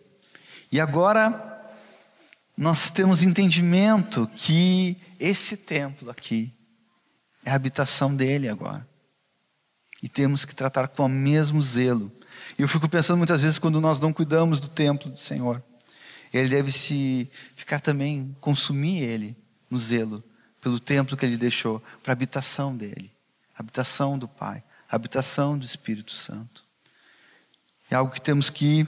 [0.70, 1.48] E agora
[2.57, 6.53] nós temos entendimento que esse templo aqui
[7.44, 8.87] é a habitação dele agora.
[10.03, 12.12] E temos que tratar com o mesmo zelo.
[12.59, 15.62] Eu fico pensando muitas vezes quando nós não cuidamos do templo do Senhor.
[16.33, 19.37] Ele deve se ficar também, consumir ele
[19.70, 20.22] no zelo
[20.61, 23.11] pelo templo que ele deixou, para a habitação dele,
[23.57, 26.67] a habitação do Pai, a habitação do Espírito Santo.
[27.90, 28.87] É algo que temos que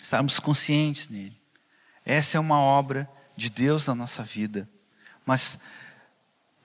[0.00, 1.40] estarmos conscientes nele.
[2.04, 4.68] Essa é uma obra de Deus na nossa vida,
[5.24, 5.58] mas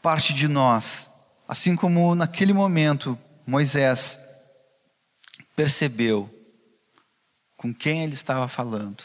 [0.01, 1.09] parte de nós,
[1.47, 4.19] assim como naquele momento Moisés
[5.55, 6.29] percebeu
[7.55, 9.03] com quem ele estava falando,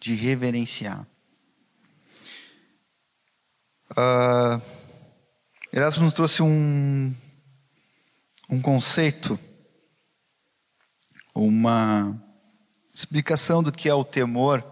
[0.00, 1.06] de reverenciar.
[3.92, 4.60] Uh,
[5.72, 7.14] Erasmo nos trouxe um,
[8.48, 9.38] um conceito,
[11.44, 12.16] uma
[12.92, 14.64] explicação do que é o temor,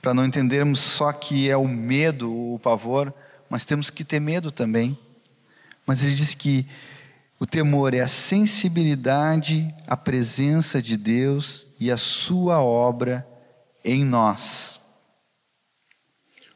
[0.00, 3.12] para não entendermos só que é o medo, o pavor,
[3.50, 4.98] mas temos que ter medo também.
[5.86, 6.66] Mas ele diz que
[7.38, 13.26] o temor é a sensibilidade à presença de Deus e à sua obra
[13.84, 14.80] em nós.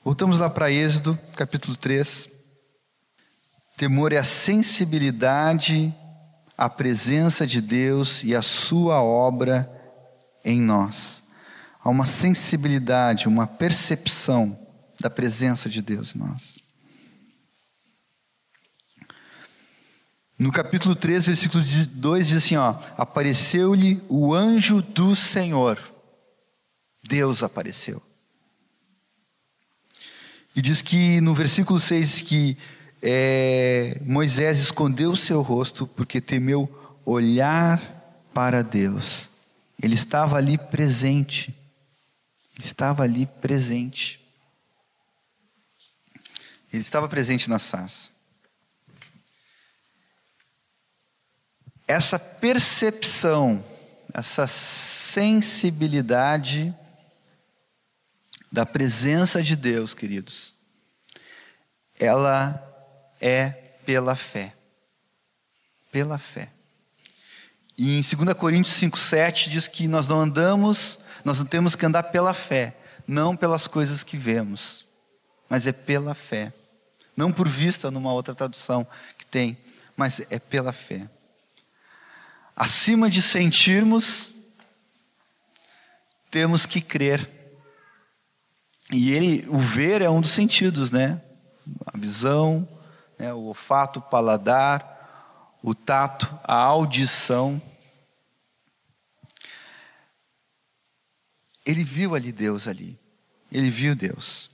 [0.04, 2.28] Voltamos lá para Êxodo, capítulo 3.
[3.76, 5.94] Temor é a sensibilidade
[6.56, 9.70] à presença de Deus e à sua obra
[10.44, 11.22] em nós.
[11.82, 14.58] Há uma sensibilidade, uma percepção
[15.00, 16.62] da presença de Deus em nós.
[20.38, 25.78] No capítulo 3, versículo 2 diz assim: ó, apareceu-lhe o anjo do Senhor.
[27.02, 28.02] Deus apareceu.
[30.54, 32.58] E diz que no versículo 6 que
[33.02, 39.28] é, Moisés escondeu o seu rosto porque temeu olhar para Deus.
[39.82, 41.48] Ele estava ali presente.
[42.56, 44.24] Ele estava ali presente.
[46.72, 48.12] Ele estava presente na sarça.
[51.88, 53.60] Essa percepção,
[54.14, 56.72] essa sensibilidade
[58.50, 60.54] da presença de Deus, queridos,
[61.98, 62.71] ela
[63.22, 63.50] é
[63.86, 64.52] pela fé.
[65.92, 66.50] Pela fé.
[67.78, 72.02] E em 2 Coríntios 5,7 diz que nós não andamos, nós não temos que andar
[72.04, 74.84] pela fé, não pelas coisas que vemos,
[75.48, 76.52] mas é pela fé.
[77.16, 79.56] Não por vista numa outra tradução que tem,
[79.96, 81.08] mas é pela fé.
[82.56, 84.32] Acima de sentirmos,
[86.30, 87.28] temos que crer.
[88.90, 91.20] E ele, o ver é um dos sentidos, né?
[91.86, 92.68] A visão,
[93.22, 93.32] né?
[93.32, 97.62] o olfato, o paladar, o tato, a audição.
[101.64, 102.98] Ele viu ali Deus ali.
[103.50, 104.50] Ele viu Deus.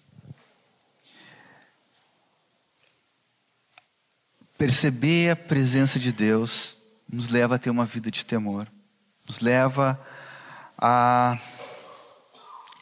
[4.59, 6.77] Perceber a presença de Deus
[7.11, 8.71] nos leva a ter uma vida de temor,
[9.27, 9.99] nos leva
[10.77, 11.39] a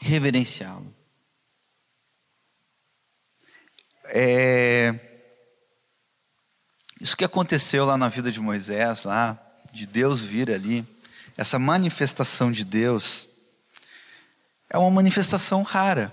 [0.01, 0.92] reverenciá-lo.
[4.07, 5.06] É...
[7.01, 9.39] Isso que aconteceu lá na vida de Moisés, lá,
[9.73, 10.87] de Deus vir ali,
[11.37, 13.29] essa manifestação de Deus,
[14.71, 16.13] é uma manifestação rara.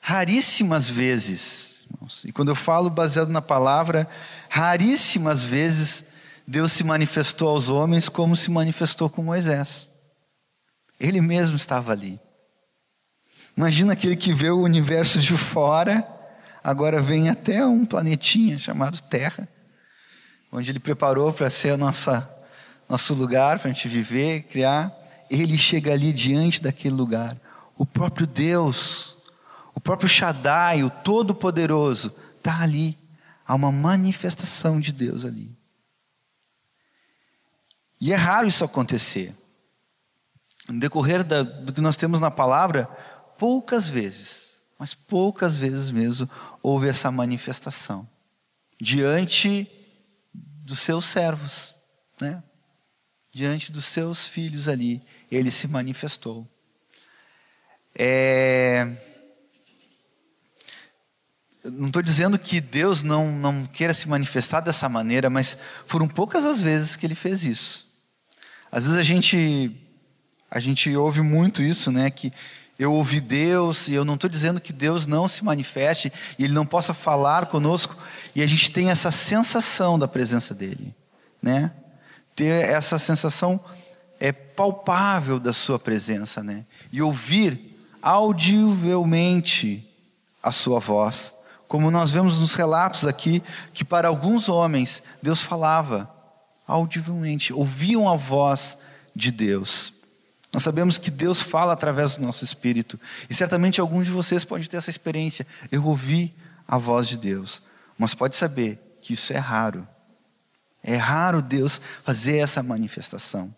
[0.00, 1.82] Raríssimas vezes,
[2.24, 4.08] e quando eu falo baseado na palavra,
[4.48, 6.04] raríssimas vezes
[6.46, 9.90] Deus se manifestou aos homens como se manifestou com Moisés.
[10.98, 12.20] Ele mesmo estava ali.
[13.56, 16.06] Imagina aquele que vê o universo de fora,
[16.62, 19.48] agora vem até um planetinha chamado Terra,
[20.52, 22.28] onde ele preparou para ser a nossa,
[22.88, 24.92] nosso lugar para a gente viver, criar.
[25.30, 27.36] Ele chega ali diante daquele lugar.
[27.78, 29.16] O próprio Deus,
[29.74, 32.98] o próprio Shaddai, o Todo-Poderoso, está ali.
[33.46, 35.56] Há uma manifestação de Deus ali.
[38.00, 39.34] E é raro isso acontecer.
[40.68, 42.86] No decorrer da, do que nós temos na palavra,
[43.38, 44.49] poucas vezes,
[44.80, 46.28] mas poucas vezes mesmo,
[46.62, 48.08] houve essa manifestação
[48.80, 49.70] diante
[50.32, 51.74] dos seus servos,
[52.18, 52.42] né?
[53.30, 56.48] diante dos seus filhos ali, ele se manifestou.
[57.94, 58.90] É...
[61.62, 66.46] Não estou dizendo que Deus não, não queira se manifestar dessa maneira, mas foram poucas
[66.46, 67.86] as vezes que ele fez isso.
[68.72, 69.76] Às vezes a gente
[70.50, 72.10] A gente ouve muito isso, né?
[72.10, 72.32] Que
[72.80, 76.54] eu ouvi Deus, e eu não estou dizendo que Deus não se manifeste e Ele
[76.54, 77.94] não possa falar conosco,
[78.34, 80.94] e a gente tem essa sensação da presença dEle,
[81.42, 81.72] né?
[82.34, 83.60] Ter essa sensação
[84.18, 86.64] é palpável da Sua presença, né?
[86.90, 89.86] E ouvir audivelmente
[90.42, 91.34] a Sua voz,
[91.68, 93.42] como nós vemos nos relatos aqui,
[93.74, 96.10] que para alguns homens Deus falava
[96.66, 98.78] audivelmente, ouviam a voz
[99.14, 99.99] de Deus.
[100.52, 102.98] Nós sabemos que Deus fala através do nosso espírito.
[103.28, 105.46] E certamente alguns de vocês podem ter essa experiência.
[105.70, 106.34] Eu ouvi
[106.66, 107.62] a voz de Deus.
[107.96, 109.86] Mas pode saber que isso é raro.
[110.82, 113.54] É raro Deus fazer essa manifestação.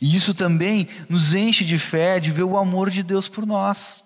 [0.00, 4.02] E isso também nos enche de fé de ver o amor de Deus por nós.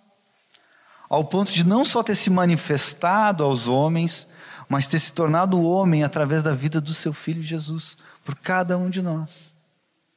[1.08, 4.28] Ao ponto de não só ter se manifestado aos homens,
[4.68, 8.88] mas ter se tornado homem através da vida do seu filho Jesus, por cada um
[8.88, 9.52] de nós.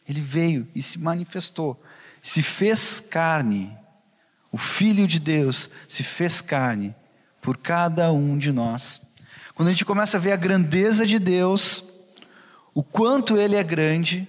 [0.07, 1.81] Ele veio e se manifestou,
[2.21, 3.75] se fez carne.
[4.51, 6.95] O Filho de Deus se fez carne
[7.41, 9.01] por cada um de nós.
[9.55, 11.83] Quando a gente começa a ver a grandeza de Deus,
[12.73, 14.27] o quanto Ele é grande,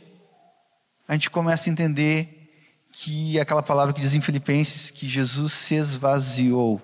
[1.07, 2.45] a gente começa a entender
[2.91, 6.81] que aquela palavra que diz em Filipenses que Jesus se esvaziou.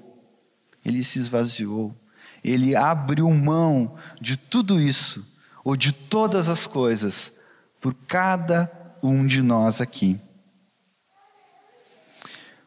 [0.84, 1.95] Ele se esvaziou.
[2.43, 5.26] Ele abriu mão de tudo isso,
[5.62, 7.34] ou de todas as coisas,
[7.80, 8.66] por cada
[9.03, 10.21] um de nós aqui.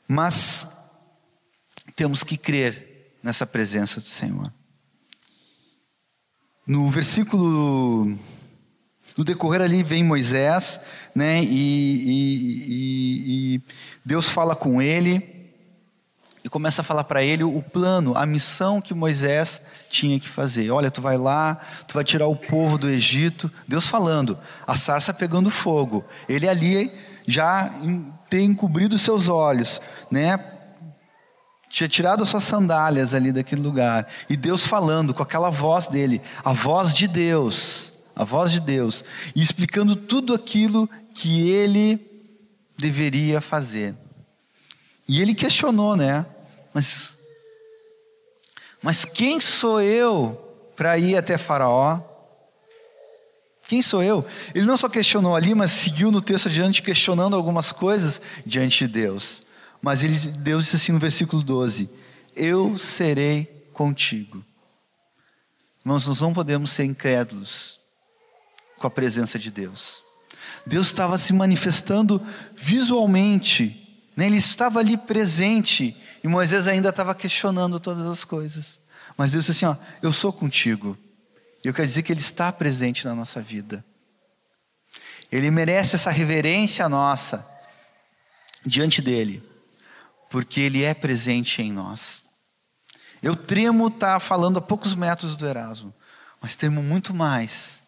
[0.08, 0.92] Mas
[1.96, 4.52] temos que crer nessa presença do Senhor.
[6.66, 8.18] No versículo,
[9.18, 10.80] no decorrer ali vem Moisés,
[11.16, 12.36] né, e, e,
[12.68, 13.62] e, e
[14.06, 15.33] Deus fala com ele
[16.44, 20.70] e começa a falar para ele o plano, a missão que Moisés tinha que fazer.
[20.72, 23.50] Olha, tu vai lá, tu vai tirar o povo do Egito.
[23.66, 24.38] Deus falando,
[24.68, 26.04] a sarça pegando fogo.
[26.28, 26.92] Ele ali
[27.26, 27.72] já
[28.30, 29.80] tem encobrido seus olhos,
[30.12, 30.38] né?
[31.70, 34.06] Tinha tirado as suas sandálias ali daquele lugar.
[34.30, 39.04] E Deus falando com aquela voz dele, a voz de Deus, a voz de Deus,
[39.34, 42.00] e explicando tudo aquilo que ele
[42.78, 43.96] deveria fazer.
[45.08, 46.26] E ele questionou, né?
[46.74, 47.18] Mas,
[48.82, 50.36] mas quem sou eu
[50.76, 52.02] para ir até Faraó?
[53.68, 54.26] Quem sou eu?
[54.54, 58.94] Ele não só questionou ali, mas seguiu no texto adiante questionando algumas coisas diante de
[58.94, 59.44] Deus.
[59.82, 61.90] Mas ele, Deus disse assim no versículo 12:
[62.36, 64.44] Eu serei contigo.
[65.86, 67.80] Irmãos, nós não podemos ser incrédulos
[68.78, 70.04] com a presença de Deus.
[70.66, 73.84] Deus estava se manifestando visualmente
[74.16, 74.28] né?
[74.28, 78.80] Ele estava ali presente e Moisés ainda estava questionando todas as coisas.
[79.18, 80.98] Mas Deus disse assim: ó, Eu sou contigo.
[81.64, 83.84] E eu quero dizer que Ele está presente na nossa vida.
[85.32, 87.48] Ele merece essa reverência nossa
[88.66, 89.44] diante dEle,
[90.30, 92.24] porque Ele é presente em nós.
[93.22, 95.94] Eu tremo estar tá falando a poucos metros do Erasmo,
[96.42, 97.84] mas tremo muito mais,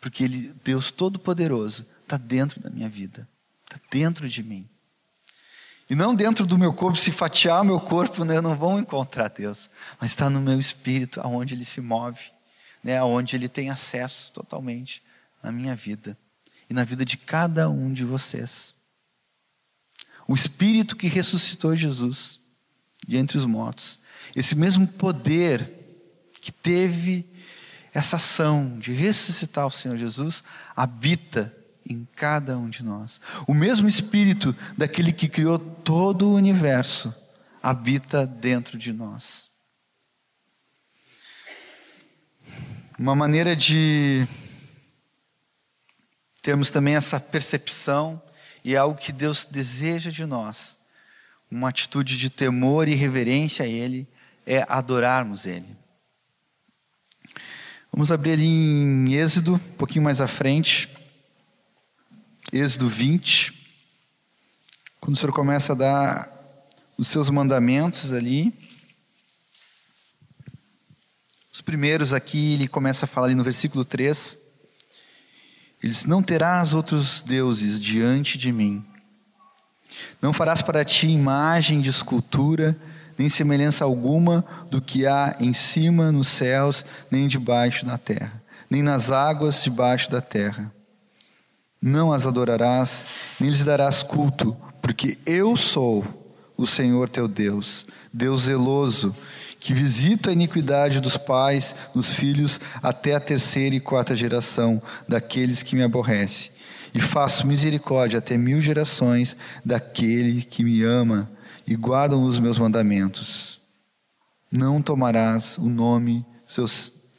[0.00, 3.28] porque Ele, Deus Todo-Poderoso, está dentro da minha vida,
[3.64, 4.68] está dentro de mim.
[5.88, 8.78] E não dentro do meu corpo, se fatiar o meu corpo, né, eu não vou
[8.78, 9.70] encontrar Deus.
[10.00, 12.30] Mas está no meu espírito, aonde Ele se move,
[12.82, 15.02] né, aonde Ele tem acesso totalmente
[15.42, 16.18] na minha vida
[16.68, 18.74] e na vida de cada um de vocês.
[20.28, 22.40] O Espírito que ressuscitou Jesus
[23.06, 24.00] de entre os mortos,
[24.34, 25.70] esse mesmo poder
[26.40, 27.24] que teve
[27.94, 30.42] essa ação de ressuscitar o Senhor Jesus,
[30.74, 31.56] habita
[31.88, 33.20] em cada um de nós.
[33.46, 37.14] O mesmo Espírito daquele que criou todo o universo
[37.62, 39.50] habita dentro de nós.
[42.98, 44.26] Uma maneira de
[46.42, 48.22] termos também essa percepção
[48.64, 50.78] e é algo que Deus deseja de nós,
[51.50, 54.08] uma atitude de temor e reverência a Ele,
[54.44, 55.76] é adorarmos Ele.
[57.92, 60.88] Vamos abrir ali em Êxodo, um pouquinho mais à frente.
[62.52, 63.52] Êxodo 20,
[65.00, 66.32] quando o Senhor começa a dar
[66.96, 68.54] os seus mandamentos ali.
[71.52, 74.38] Os primeiros aqui, ele começa a falar ali no versículo 3.
[75.82, 78.84] Ele diz: Não terás outros deuses diante de mim.
[80.22, 82.78] Não farás para ti imagem de escultura,
[83.18, 88.40] nem semelhança alguma do que há em cima nos céus, nem debaixo na terra,
[88.70, 90.75] nem nas águas debaixo da terra.
[91.86, 93.06] Não as adorarás,
[93.38, 96.04] nem lhes darás culto, porque eu sou
[96.56, 99.14] o Senhor teu Deus, Deus zeloso,
[99.60, 105.62] que visita a iniquidade dos pais nos filhos até a terceira e quarta geração daqueles
[105.62, 106.50] que me aborrecem,
[106.92, 111.30] e faço misericórdia até mil gerações daquele que me ama
[111.64, 113.60] e guardam os meus mandamentos.
[114.50, 116.26] Não tomarás o nome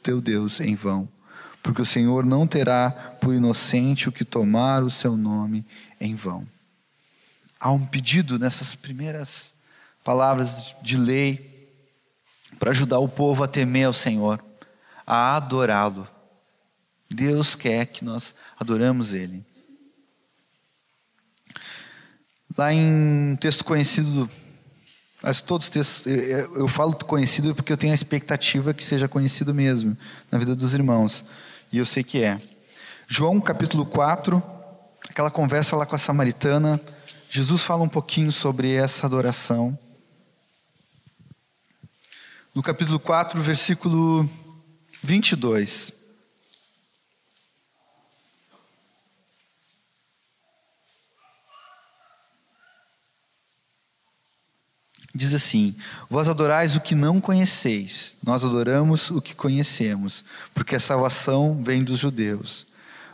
[0.02, 1.08] teu Deus em vão,
[1.62, 2.90] porque o Senhor não terá
[3.20, 5.64] por inocente o que tomar o seu nome
[6.00, 6.46] em vão.
[7.60, 9.52] Há um pedido nessas primeiras
[10.04, 11.48] palavras de lei
[12.58, 14.42] para ajudar o povo a temer ao Senhor,
[15.06, 16.06] a adorá-lo.
[17.10, 19.44] Deus quer que nós adoramos Ele.
[22.56, 24.28] Lá em um texto conhecido,
[25.46, 29.54] todos os textos, eu, eu falo conhecido porque eu tenho a expectativa que seja conhecido
[29.54, 29.96] mesmo
[30.30, 31.24] na vida dos irmãos.
[31.70, 32.40] E eu sei que é.
[33.06, 34.42] João capítulo 4,
[35.08, 36.80] aquela conversa lá com a samaritana,
[37.30, 39.78] Jesus fala um pouquinho sobre essa adoração.
[42.54, 44.28] No capítulo 4, versículo
[45.02, 45.98] 22.
[55.18, 55.74] diz assim:
[56.10, 60.24] Vós adorais o que não conheceis, nós adoramos o que conhecemos,
[60.54, 62.66] porque a salvação vem dos judeus.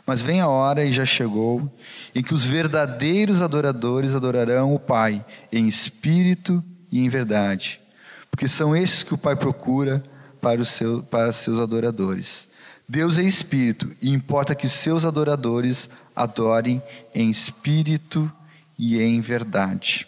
[0.05, 1.71] Mas vem a hora, e já chegou,
[2.13, 7.81] em que os verdadeiros adoradores adorarão o Pai, em espírito e em verdade,
[8.29, 10.03] porque são esses que o Pai procura
[10.39, 12.47] para, os seu, para seus adoradores.
[12.87, 18.31] Deus é espírito, e importa que seus adoradores adorem em espírito
[18.77, 20.07] e em verdade.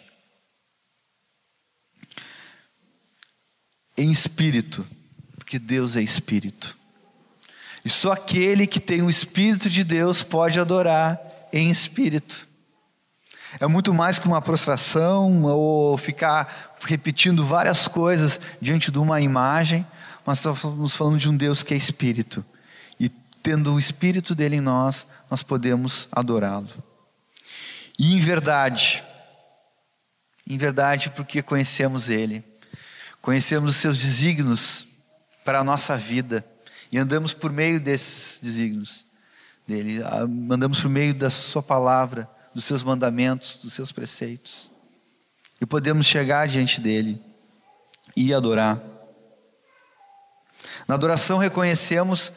[3.98, 4.86] Em espírito,
[5.36, 6.76] porque Deus é espírito.
[7.84, 11.20] E só aquele que tem o espírito de Deus pode adorar
[11.52, 12.46] em espírito.
[13.58, 19.86] É muito mais que uma prostração ou ficar repetindo várias coisas diante de uma imagem,
[20.24, 22.44] mas estamos falando de um Deus que é espírito.
[23.00, 23.08] E
[23.42, 26.68] tendo o espírito dele em nós, nós podemos adorá-lo.
[27.98, 29.02] E em verdade,
[30.46, 32.44] em verdade, porque conhecemos ele
[33.20, 34.86] conhecemos os seus desígnios
[35.44, 36.44] para a nossa vida
[36.90, 39.06] e andamos por meio desses desígnios
[39.66, 44.70] dele, ah, andamos por meio da sua palavra, dos seus mandamentos, dos seus preceitos.
[45.60, 47.22] E podemos chegar diante dele
[48.16, 48.80] e adorar.
[50.86, 52.32] Na adoração reconhecemos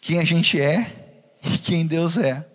[0.00, 2.46] quem a gente é e quem Deus é.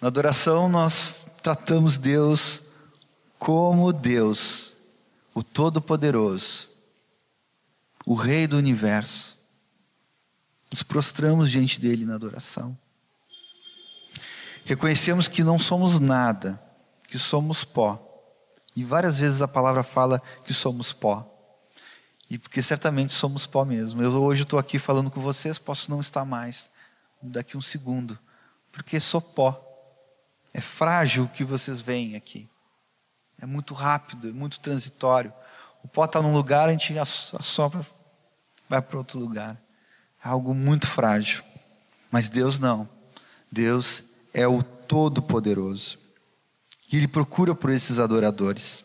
[0.00, 2.62] Na adoração nós tratamos Deus
[3.38, 4.71] como Deus
[5.34, 6.68] o Todo-Poderoso,
[8.04, 9.40] o Rei do universo.
[10.70, 12.76] Nos prostramos diante dele na adoração.
[14.64, 16.58] Reconhecemos que não somos nada,
[17.08, 18.08] que somos pó.
[18.74, 21.28] E várias vezes a palavra fala que somos pó.
[22.30, 24.02] E porque certamente somos pó mesmo.
[24.02, 26.70] Eu hoje estou aqui falando com vocês, posso não estar mais
[27.20, 28.18] daqui um segundo,
[28.70, 29.68] porque sou pó.
[30.54, 32.48] É frágil o que vocês veem aqui.
[33.40, 35.32] É muito rápido, é muito transitório.
[35.82, 37.84] O pó está num lugar, a gente assopra,
[38.68, 39.60] vai para outro lugar.
[40.24, 41.42] É algo muito frágil.
[42.10, 42.88] Mas Deus não.
[43.50, 45.98] Deus é o Todo-Poderoso.
[46.90, 48.84] E Ele procura por esses adoradores.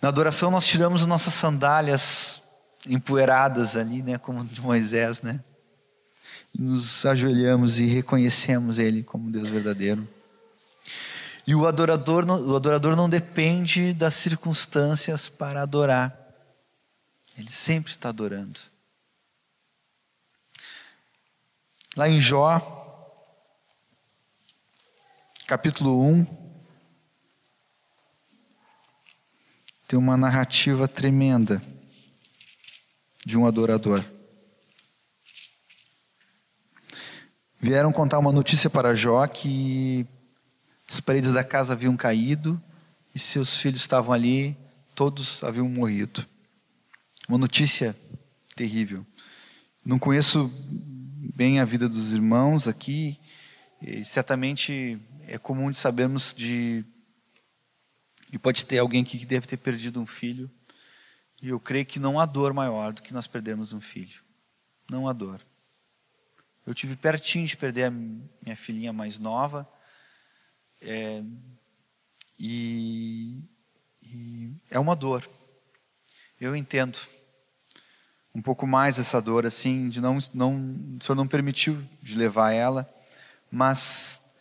[0.00, 2.40] Na adoração nós tiramos nossas sandálias
[2.86, 5.42] empoeiradas ali, né, como de Moisés, né?
[6.56, 10.08] Nos ajoelhamos e reconhecemos Ele como Deus verdadeiro.
[11.46, 16.16] E o adorador, o adorador não depende das circunstâncias para adorar.
[17.36, 18.60] Ele sempre está adorando.
[21.96, 22.60] Lá em Jó,
[25.46, 26.40] capítulo 1,
[29.88, 31.60] tem uma narrativa tremenda
[33.26, 34.04] de um adorador.
[37.58, 40.06] Vieram contar uma notícia para Jó que
[40.90, 42.60] as paredes da casa haviam caído
[43.14, 44.56] e seus filhos estavam ali,
[44.92, 46.26] todos haviam morrido.
[47.28, 47.96] Uma notícia
[48.56, 49.06] terrível.
[49.84, 50.52] Não conheço
[51.32, 53.20] bem a vida dos irmãos aqui,
[53.80, 56.84] e certamente é comum de sabermos de
[58.32, 60.50] e pode ter alguém aqui que deve ter perdido um filho.
[61.40, 64.20] E eu creio que não há dor maior do que nós perdermos um filho.
[64.88, 65.40] Não há dor.
[66.66, 69.68] Eu tive pertinho de perder a minha filhinha mais nova.
[70.82, 71.22] É,
[72.38, 73.42] e,
[74.02, 75.28] e é uma dor.
[76.40, 76.98] Eu entendo
[78.34, 80.56] um pouco mais essa dor, assim, de não, não,
[80.98, 82.88] o Senhor não permitiu de levar ela,
[83.50, 84.32] mas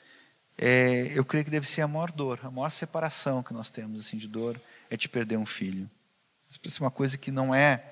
[0.58, 4.00] é, eu creio que deve ser a maior dor, a maior separação que nós temos,
[4.00, 5.90] assim, de dor, é te perder um filho.
[6.50, 7.84] Isso parece uma coisa que não é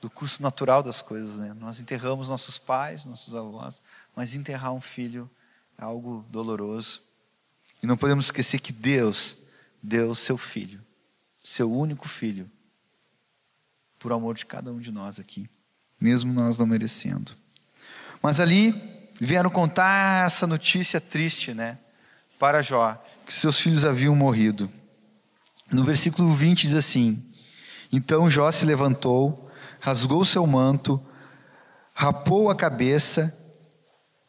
[0.00, 1.54] do curso natural das coisas, né?
[1.54, 3.82] Nós enterramos nossos pais, nossos avós,
[4.14, 5.30] mas enterrar um filho
[5.78, 7.02] é algo doloroso.
[7.82, 9.36] E não podemos esquecer que Deus
[9.82, 10.80] deu seu filho,
[11.42, 12.50] seu único filho,
[13.98, 15.48] por amor de cada um de nós aqui,
[16.00, 17.32] mesmo nós não merecendo.
[18.22, 18.74] Mas ali
[19.20, 21.78] vieram contar essa notícia triste, né,
[22.38, 24.70] para Jó, que seus filhos haviam morrido.
[25.70, 27.22] No versículo 20 diz assim:
[27.92, 29.50] Então Jó se levantou,
[29.80, 31.00] rasgou seu manto,
[31.92, 33.36] rapou a cabeça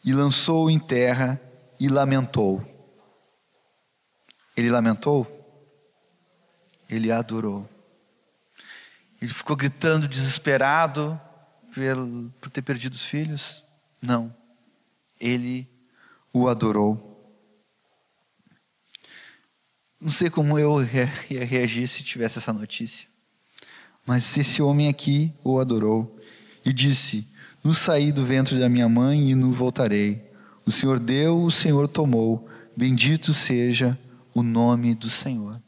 [0.04, 1.41] e lançou-o em terra
[1.80, 2.64] e lamentou.
[4.58, 5.26] Ele lamentou?
[6.89, 7.70] Ele adorou.
[9.22, 11.22] Ele ficou gritando desesperado
[12.41, 13.64] por ter perdido os filhos?
[14.01, 14.36] Não.
[15.20, 15.70] Ele
[16.34, 17.14] o adorou.
[20.01, 20.82] Não sei como eu
[21.30, 23.08] ia reagir se tivesse essa notícia.
[24.08, 26.20] Mas esse homem aqui o adorou
[26.66, 27.28] e disse:
[27.64, 30.32] No saí do ventre da minha mãe e no voltarei.
[30.66, 32.47] O Senhor deu, o Senhor tomou.
[32.76, 33.97] Bendito seja
[34.38, 35.59] o nome do Senhor.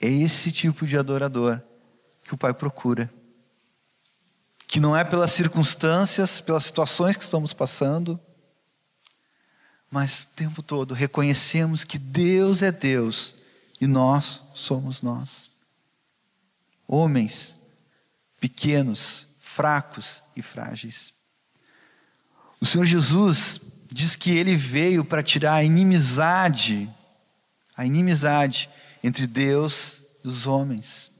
[0.00, 1.62] É esse tipo de adorador
[2.24, 3.08] que o Pai procura.
[4.66, 8.18] Que não é pelas circunstâncias, pelas situações que estamos passando,
[9.88, 13.36] mas o tempo todo reconhecemos que Deus é Deus
[13.80, 15.52] e nós somos nós.
[16.88, 17.54] Homens
[18.40, 21.14] pequenos, fracos e frágeis.
[22.60, 26.88] O Senhor Jesus diz que ele veio para tirar a inimizade,
[27.76, 28.70] a inimizade
[29.02, 31.10] entre Deus e os homens.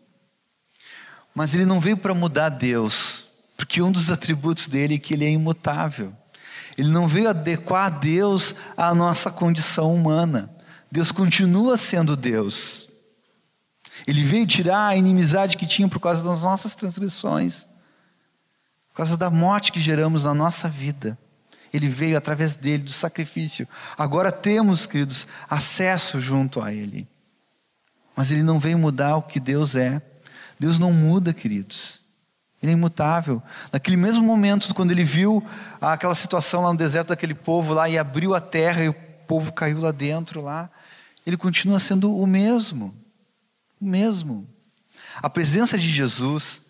[1.35, 5.25] Mas ele não veio para mudar Deus, porque um dos atributos dele é que ele
[5.25, 6.14] é imutável.
[6.79, 10.51] Ele não veio adequar Deus à nossa condição humana.
[10.91, 12.89] Deus continua sendo Deus.
[14.07, 17.64] Ele veio tirar a inimizade que tinha por causa das nossas transgressões,
[18.89, 21.18] por causa da morte que geramos na nossa vida.
[21.73, 23.66] Ele veio através dele, do sacrifício.
[23.97, 27.07] Agora temos, queridos, acesso junto a Ele.
[28.16, 30.03] Mas Ele não veio mudar o que Deus é.
[30.59, 32.01] Deus não muda, queridos.
[32.62, 33.43] Ele é imutável.
[33.73, 35.43] Naquele mesmo momento, quando ele viu
[35.81, 38.95] aquela situação lá no deserto daquele povo lá e abriu a terra e o
[39.27, 40.68] povo caiu lá dentro lá,
[41.27, 42.95] ele continua sendo o mesmo.
[43.81, 44.47] O mesmo.
[45.16, 46.61] A presença de Jesus,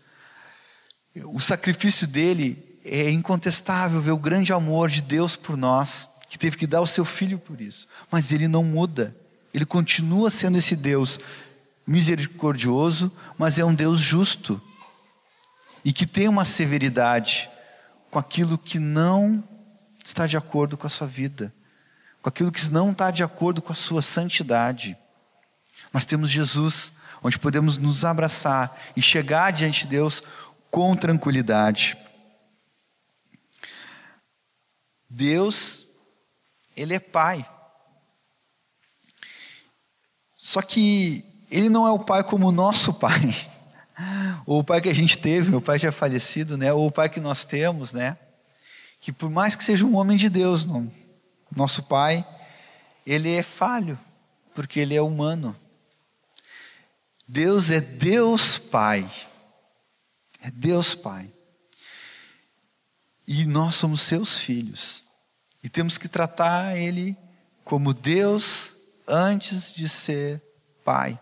[1.24, 6.57] o sacrifício dele é incontestável ver o grande amor de Deus por nós, que teve
[6.57, 7.86] que dar o seu filho por isso.
[8.11, 9.16] Mas ele não muda.
[9.55, 11.20] Ele continua sendo esse Deus
[11.86, 14.61] misericordioso, mas é um Deus justo
[15.84, 17.49] e que tem uma severidade
[18.11, 19.43] com aquilo que não
[20.05, 21.55] está de acordo com a sua vida,
[22.20, 24.97] com aquilo que não está de acordo com a sua santidade.
[25.93, 30.22] Mas temos Jesus, onde podemos nos abraçar e chegar diante de Deus
[30.70, 31.97] com tranquilidade.
[35.11, 35.86] Deus,
[36.76, 37.44] Ele é Pai.
[40.36, 43.20] Só que Ele não é o Pai como o nosso Pai.
[44.46, 46.72] ou o pai que a gente teve, meu pai já falecido, né?
[46.72, 48.16] Ou o pai que nós temos, né?
[49.00, 50.90] Que por mais que seja um homem de Deus, não,
[51.54, 52.26] nosso pai,
[53.04, 53.98] ele é falho,
[54.54, 55.56] porque ele é humano.
[57.26, 59.11] Deus é Deus Pai.
[60.42, 61.32] É Deus Pai.
[63.32, 65.04] E nós somos seus filhos.
[65.62, 67.16] E temos que tratar ele
[67.62, 68.74] como Deus
[69.06, 70.42] antes de ser
[70.84, 71.16] Pai.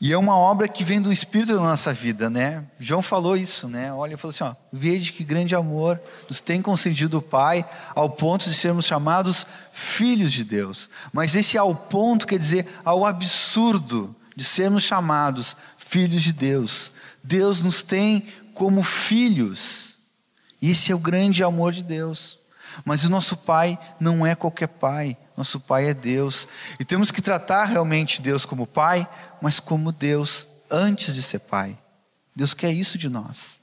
[0.00, 2.66] E é uma obra que vem do Espírito da nossa vida, né?
[2.76, 3.92] João falou isso, né?
[3.92, 8.46] Olha, falou assim: ó, veja que grande amor nos tem concedido o Pai, ao ponto
[8.46, 10.90] de sermos chamados filhos de Deus.
[11.12, 16.90] Mas esse ao ponto quer dizer ao absurdo de sermos chamados filhos de Deus.
[17.22, 18.26] Deus nos tem
[18.62, 19.96] como filhos.
[20.62, 22.38] Esse é o grande amor de Deus.
[22.84, 26.46] Mas o nosso Pai não é qualquer Pai, nosso Pai é Deus.
[26.78, 29.08] E temos que tratar realmente Deus como Pai,
[29.40, 31.76] mas como Deus antes de ser Pai.
[32.36, 33.60] Deus quer isso de nós.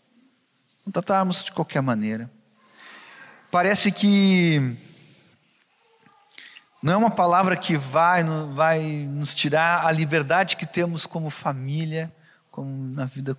[0.86, 2.30] Não tratarmos de qualquer maneira.
[3.50, 4.76] Parece que
[6.84, 8.22] não é uma palavra que vai,
[8.54, 12.14] vai nos tirar a liberdade que temos como família,
[12.52, 13.38] como na vida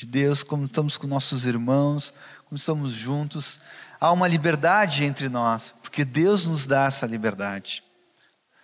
[0.00, 2.14] de Deus, como estamos com nossos irmãos,
[2.46, 3.60] como estamos juntos.
[4.00, 7.84] Há uma liberdade entre nós, porque Deus nos dá essa liberdade.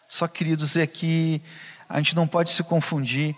[0.09, 1.43] Só, queridos, é que
[1.87, 3.37] a gente não pode se confundir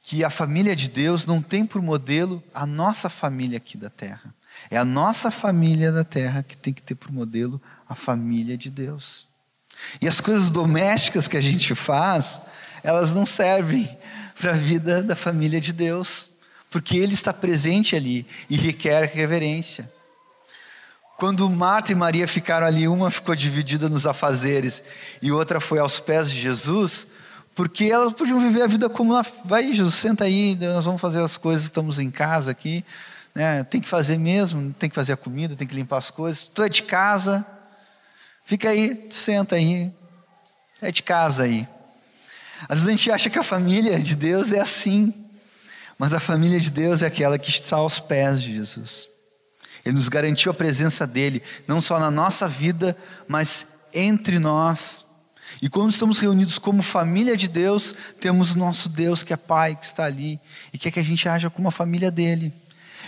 [0.00, 4.34] que a família de Deus não tem por modelo a nossa família aqui da terra.
[4.70, 8.70] É a nossa família da terra que tem que ter por modelo a família de
[8.70, 9.28] Deus.
[10.00, 12.40] E as coisas domésticas que a gente faz,
[12.82, 13.86] elas não servem
[14.34, 16.37] para a vida da família de Deus,
[16.70, 19.90] porque Ele está presente ali e requer reverência.
[21.16, 24.82] Quando Marta e Maria ficaram ali, uma ficou dividida nos afazeres
[25.20, 27.08] e outra foi aos pés de Jesus,
[27.56, 31.36] porque elas podiam viver a vida como vai, Jesus, senta aí, nós vamos fazer as
[31.36, 32.84] coisas, estamos em casa aqui,
[33.34, 33.64] né?
[33.64, 36.62] tem que fazer mesmo, tem que fazer a comida, tem que limpar as coisas, tu
[36.62, 37.44] é de casa,
[38.44, 39.92] fica aí, senta aí,
[40.80, 41.66] é de casa aí.
[42.68, 45.12] Às vezes a gente acha que a família de Deus é assim,
[45.98, 49.08] mas a família de Deus é aquela que está aos pés de Jesus.
[49.84, 52.96] Ele nos garantiu a presença dele, não só na nossa vida,
[53.26, 55.04] mas entre nós.
[55.60, 59.74] E quando estamos reunidos como família de Deus, temos o nosso Deus que é Pai,
[59.74, 60.38] que está ali
[60.72, 62.52] e quer que a gente haja como a família dele.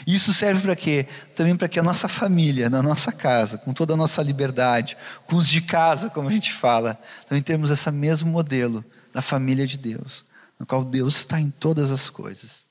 [0.07, 1.07] E isso serve para quê?
[1.37, 5.37] Também para que a nossa família, na nossa casa, com toda a nossa liberdade, com
[5.37, 9.77] os de casa, como a gente fala, também temos esse mesmo modelo da família de
[9.77, 10.25] Deus,
[10.59, 12.70] no qual Deus está em todas as coisas.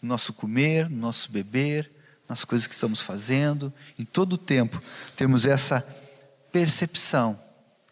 [0.00, 1.90] No nosso comer, no nosso beber,
[2.28, 4.82] nas coisas que estamos fazendo, em todo o tempo,
[5.16, 5.80] temos essa
[6.52, 7.38] percepção,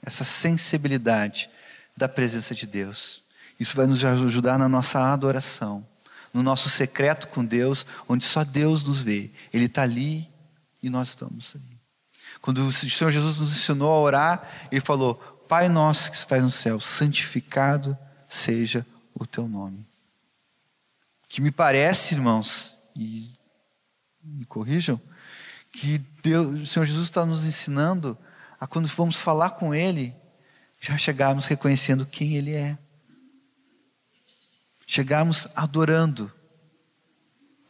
[0.02, 1.48] essa sensibilidade
[1.96, 3.22] da presença de Deus.
[3.58, 5.86] Isso vai nos ajudar na nossa adoração,
[6.32, 9.30] no nosso secreto com Deus, onde só Deus nos vê.
[9.52, 10.28] Ele está ali
[10.82, 11.80] e nós estamos ali.
[12.42, 15.14] Quando o Senhor Jesus nos ensinou a orar, Ele falou:
[15.48, 17.96] Pai nosso que estás no céu, santificado
[18.28, 19.86] seja o teu nome.
[21.36, 23.36] Que me parece, irmãos, e
[24.24, 24.98] me corrijam,
[25.70, 28.16] que Deus, o Senhor Jesus está nos ensinando
[28.58, 30.16] a quando vamos falar com Ele,
[30.80, 32.78] já chegarmos reconhecendo quem Ele é.
[34.86, 36.32] Chegarmos adorando,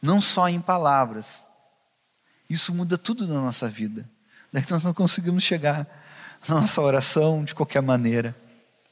[0.01, 1.45] não só em palavras.
[2.49, 4.09] Isso muda tudo na nossa vida.
[4.49, 5.85] Daí nós não conseguimos chegar
[6.47, 8.33] na nossa oração de qualquer maneira,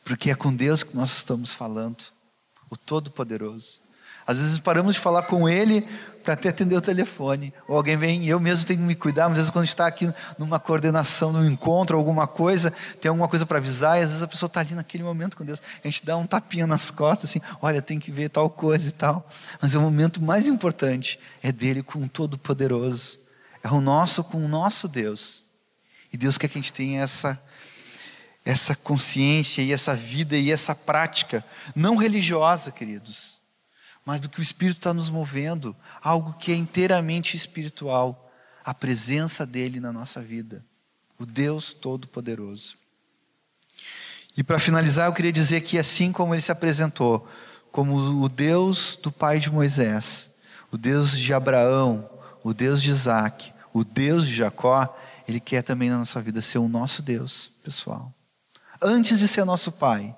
[0.03, 2.03] porque é com Deus que nós estamos falando,
[2.69, 3.84] o Todo-Poderoso.
[4.25, 5.87] Às vezes paramos de falar com Ele
[6.25, 7.53] para até atender o telefone.
[7.67, 9.27] Ou alguém vem, eu mesmo tenho que me cuidar.
[9.27, 13.59] Às vezes, quando está aqui numa coordenação, num encontro, alguma coisa, tem alguma coisa para
[13.59, 15.61] avisar, e às vezes a pessoa está ali naquele momento com Deus.
[15.83, 18.91] A gente dá um tapinha nas costas, assim: olha, tem que ver tal coisa e
[18.91, 19.29] tal.
[19.61, 23.19] Mas o momento mais importante é dele com o Todo-Poderoso.
[23.63, 25.43] É o nosso com o nosso Deus.
[26.11, 27.39] E Deus quer que a gente tenha essa
[28.43, 31.43] essa consciência e essa vida e essa prática,
[31.75, 33.34] não religiosa, queridos,
[34.05, 38.31] mas do que o Espírito está nos movendo, algo que é inteiramente espiritual,
[38.63, 40.63] a presença dele na nossa vida,
[41.17, 42.75] o Deus Todo-Poderoso.
[44.37, 47.27] E para finalizar, eu queria dizer que assim como ele se apresentou,
[47.71, 50.29] como o Deus do pai de Moisés,
[50.71, 52.07] o Deus de Abraão,
[52.43, 54.95] o Deus de Isaac, o Deus de Jacó,
[55.27, 58.13] ele quer também na nossa vida ser o nosso Deus, pessoal.
[58.81, 60.15] Antes de ser nosso pai,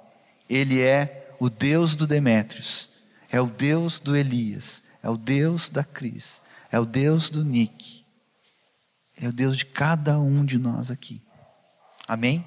[0.50, 2.97] ele é o Deus do Demétrios
[3.30, 8.06] é o Deus do Elias, é o Deus da Cris, é o Deus do Nick.
[9.20, 11.22] é o Deus de cada um de nós aqui.
[12.08, 12.46] Amém?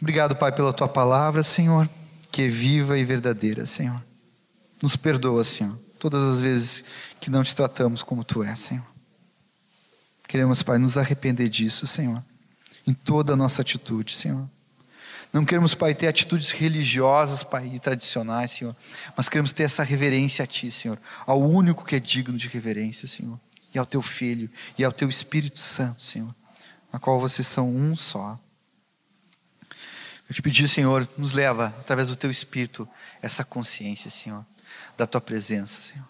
[0.00, 1.88] Obrigado, Pai, pela tua palavra, Senhor,
[2.30, 4.00] que é viva e verdadeira, Senhor.
[4.80, 6.84] Nos perdoa, Senhor, todas as vezes
[7.20, 8.86] que não te tratamos como tu és, Senhor.
[10.28, 12.22] Queremos, Pai, nos arrepender disso, Senhor,
[12.86, 14.48] em toda a nossa atitude, Senhor.
[15.32, 18.74] Não queremos, Pai, ter atitudes religiosas, Pai, e tradicionais, Senhor,
[19.16, 23.06] mas queremos ter essa reverência a Ti, Senhor, ao único que é digno de reverência,
[23.06, 23.38] Senhor,
[23.74, 26.34] e ao Teu Filho, e ao Teu Espírito Santo, Senhor,
[26.92, 28.38] na qual vocês são um só.
[30.28, 32.88] Eu te pedi, Senhor, nos leva, através do Teu Espírito,
[33.20, 34.44] essa consciência, Senhor,
[34.96, 36.08] da Tua presença, Senhor.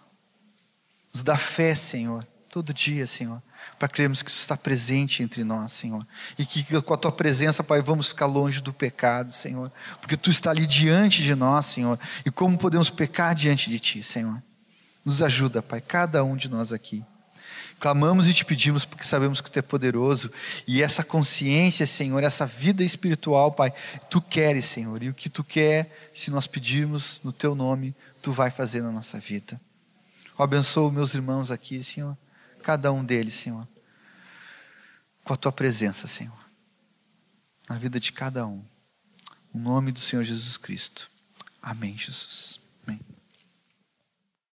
[1.13, 3.43] Nos dá fé, Senhor, todo dia, Senhor,
[3.79, 6.07] para crermos que isso está presente entre nós, Senhor.
[6.39, 9.71] E que com a tua presença, Pai, vamos ficar longe do pecado, Senhor.
[10.01, 11.99] Porque tu está ali diante de nós, Senhor.
[12.25, 14.43] E como podemos pecar diante de ti, Senhor?
[15.05, 17.05] Nos ajuda, Pai, cada um de nós aqui.
[17.79, 20.31] Clamamos e te pedimos porque sabemos que tu é poderoso.
[20.67, 23.73] E essa consciência, Senhor, essa vida espiritual, Pai,
[24.09, 25.03] tu queres, Senhor.
[25.03, 28.91] E o que tu quer, se nós pedirmos no teu nome, tu vai fazer na
[28.91, 29.61] nossa vida.
[30.39, 32.17] Eu abençoo meus irmãos aqui, Senhor
[32.67, 33.65] cada um deles, Senhor,
[35.23, 36.37] com a tua presença, Senhor,
[37.69, 38.61] na vida de cada um.
[39.55, 41.09] O nome do Senhor Jesus Cristo.
[41.63, 42.61] Amém, Jesus.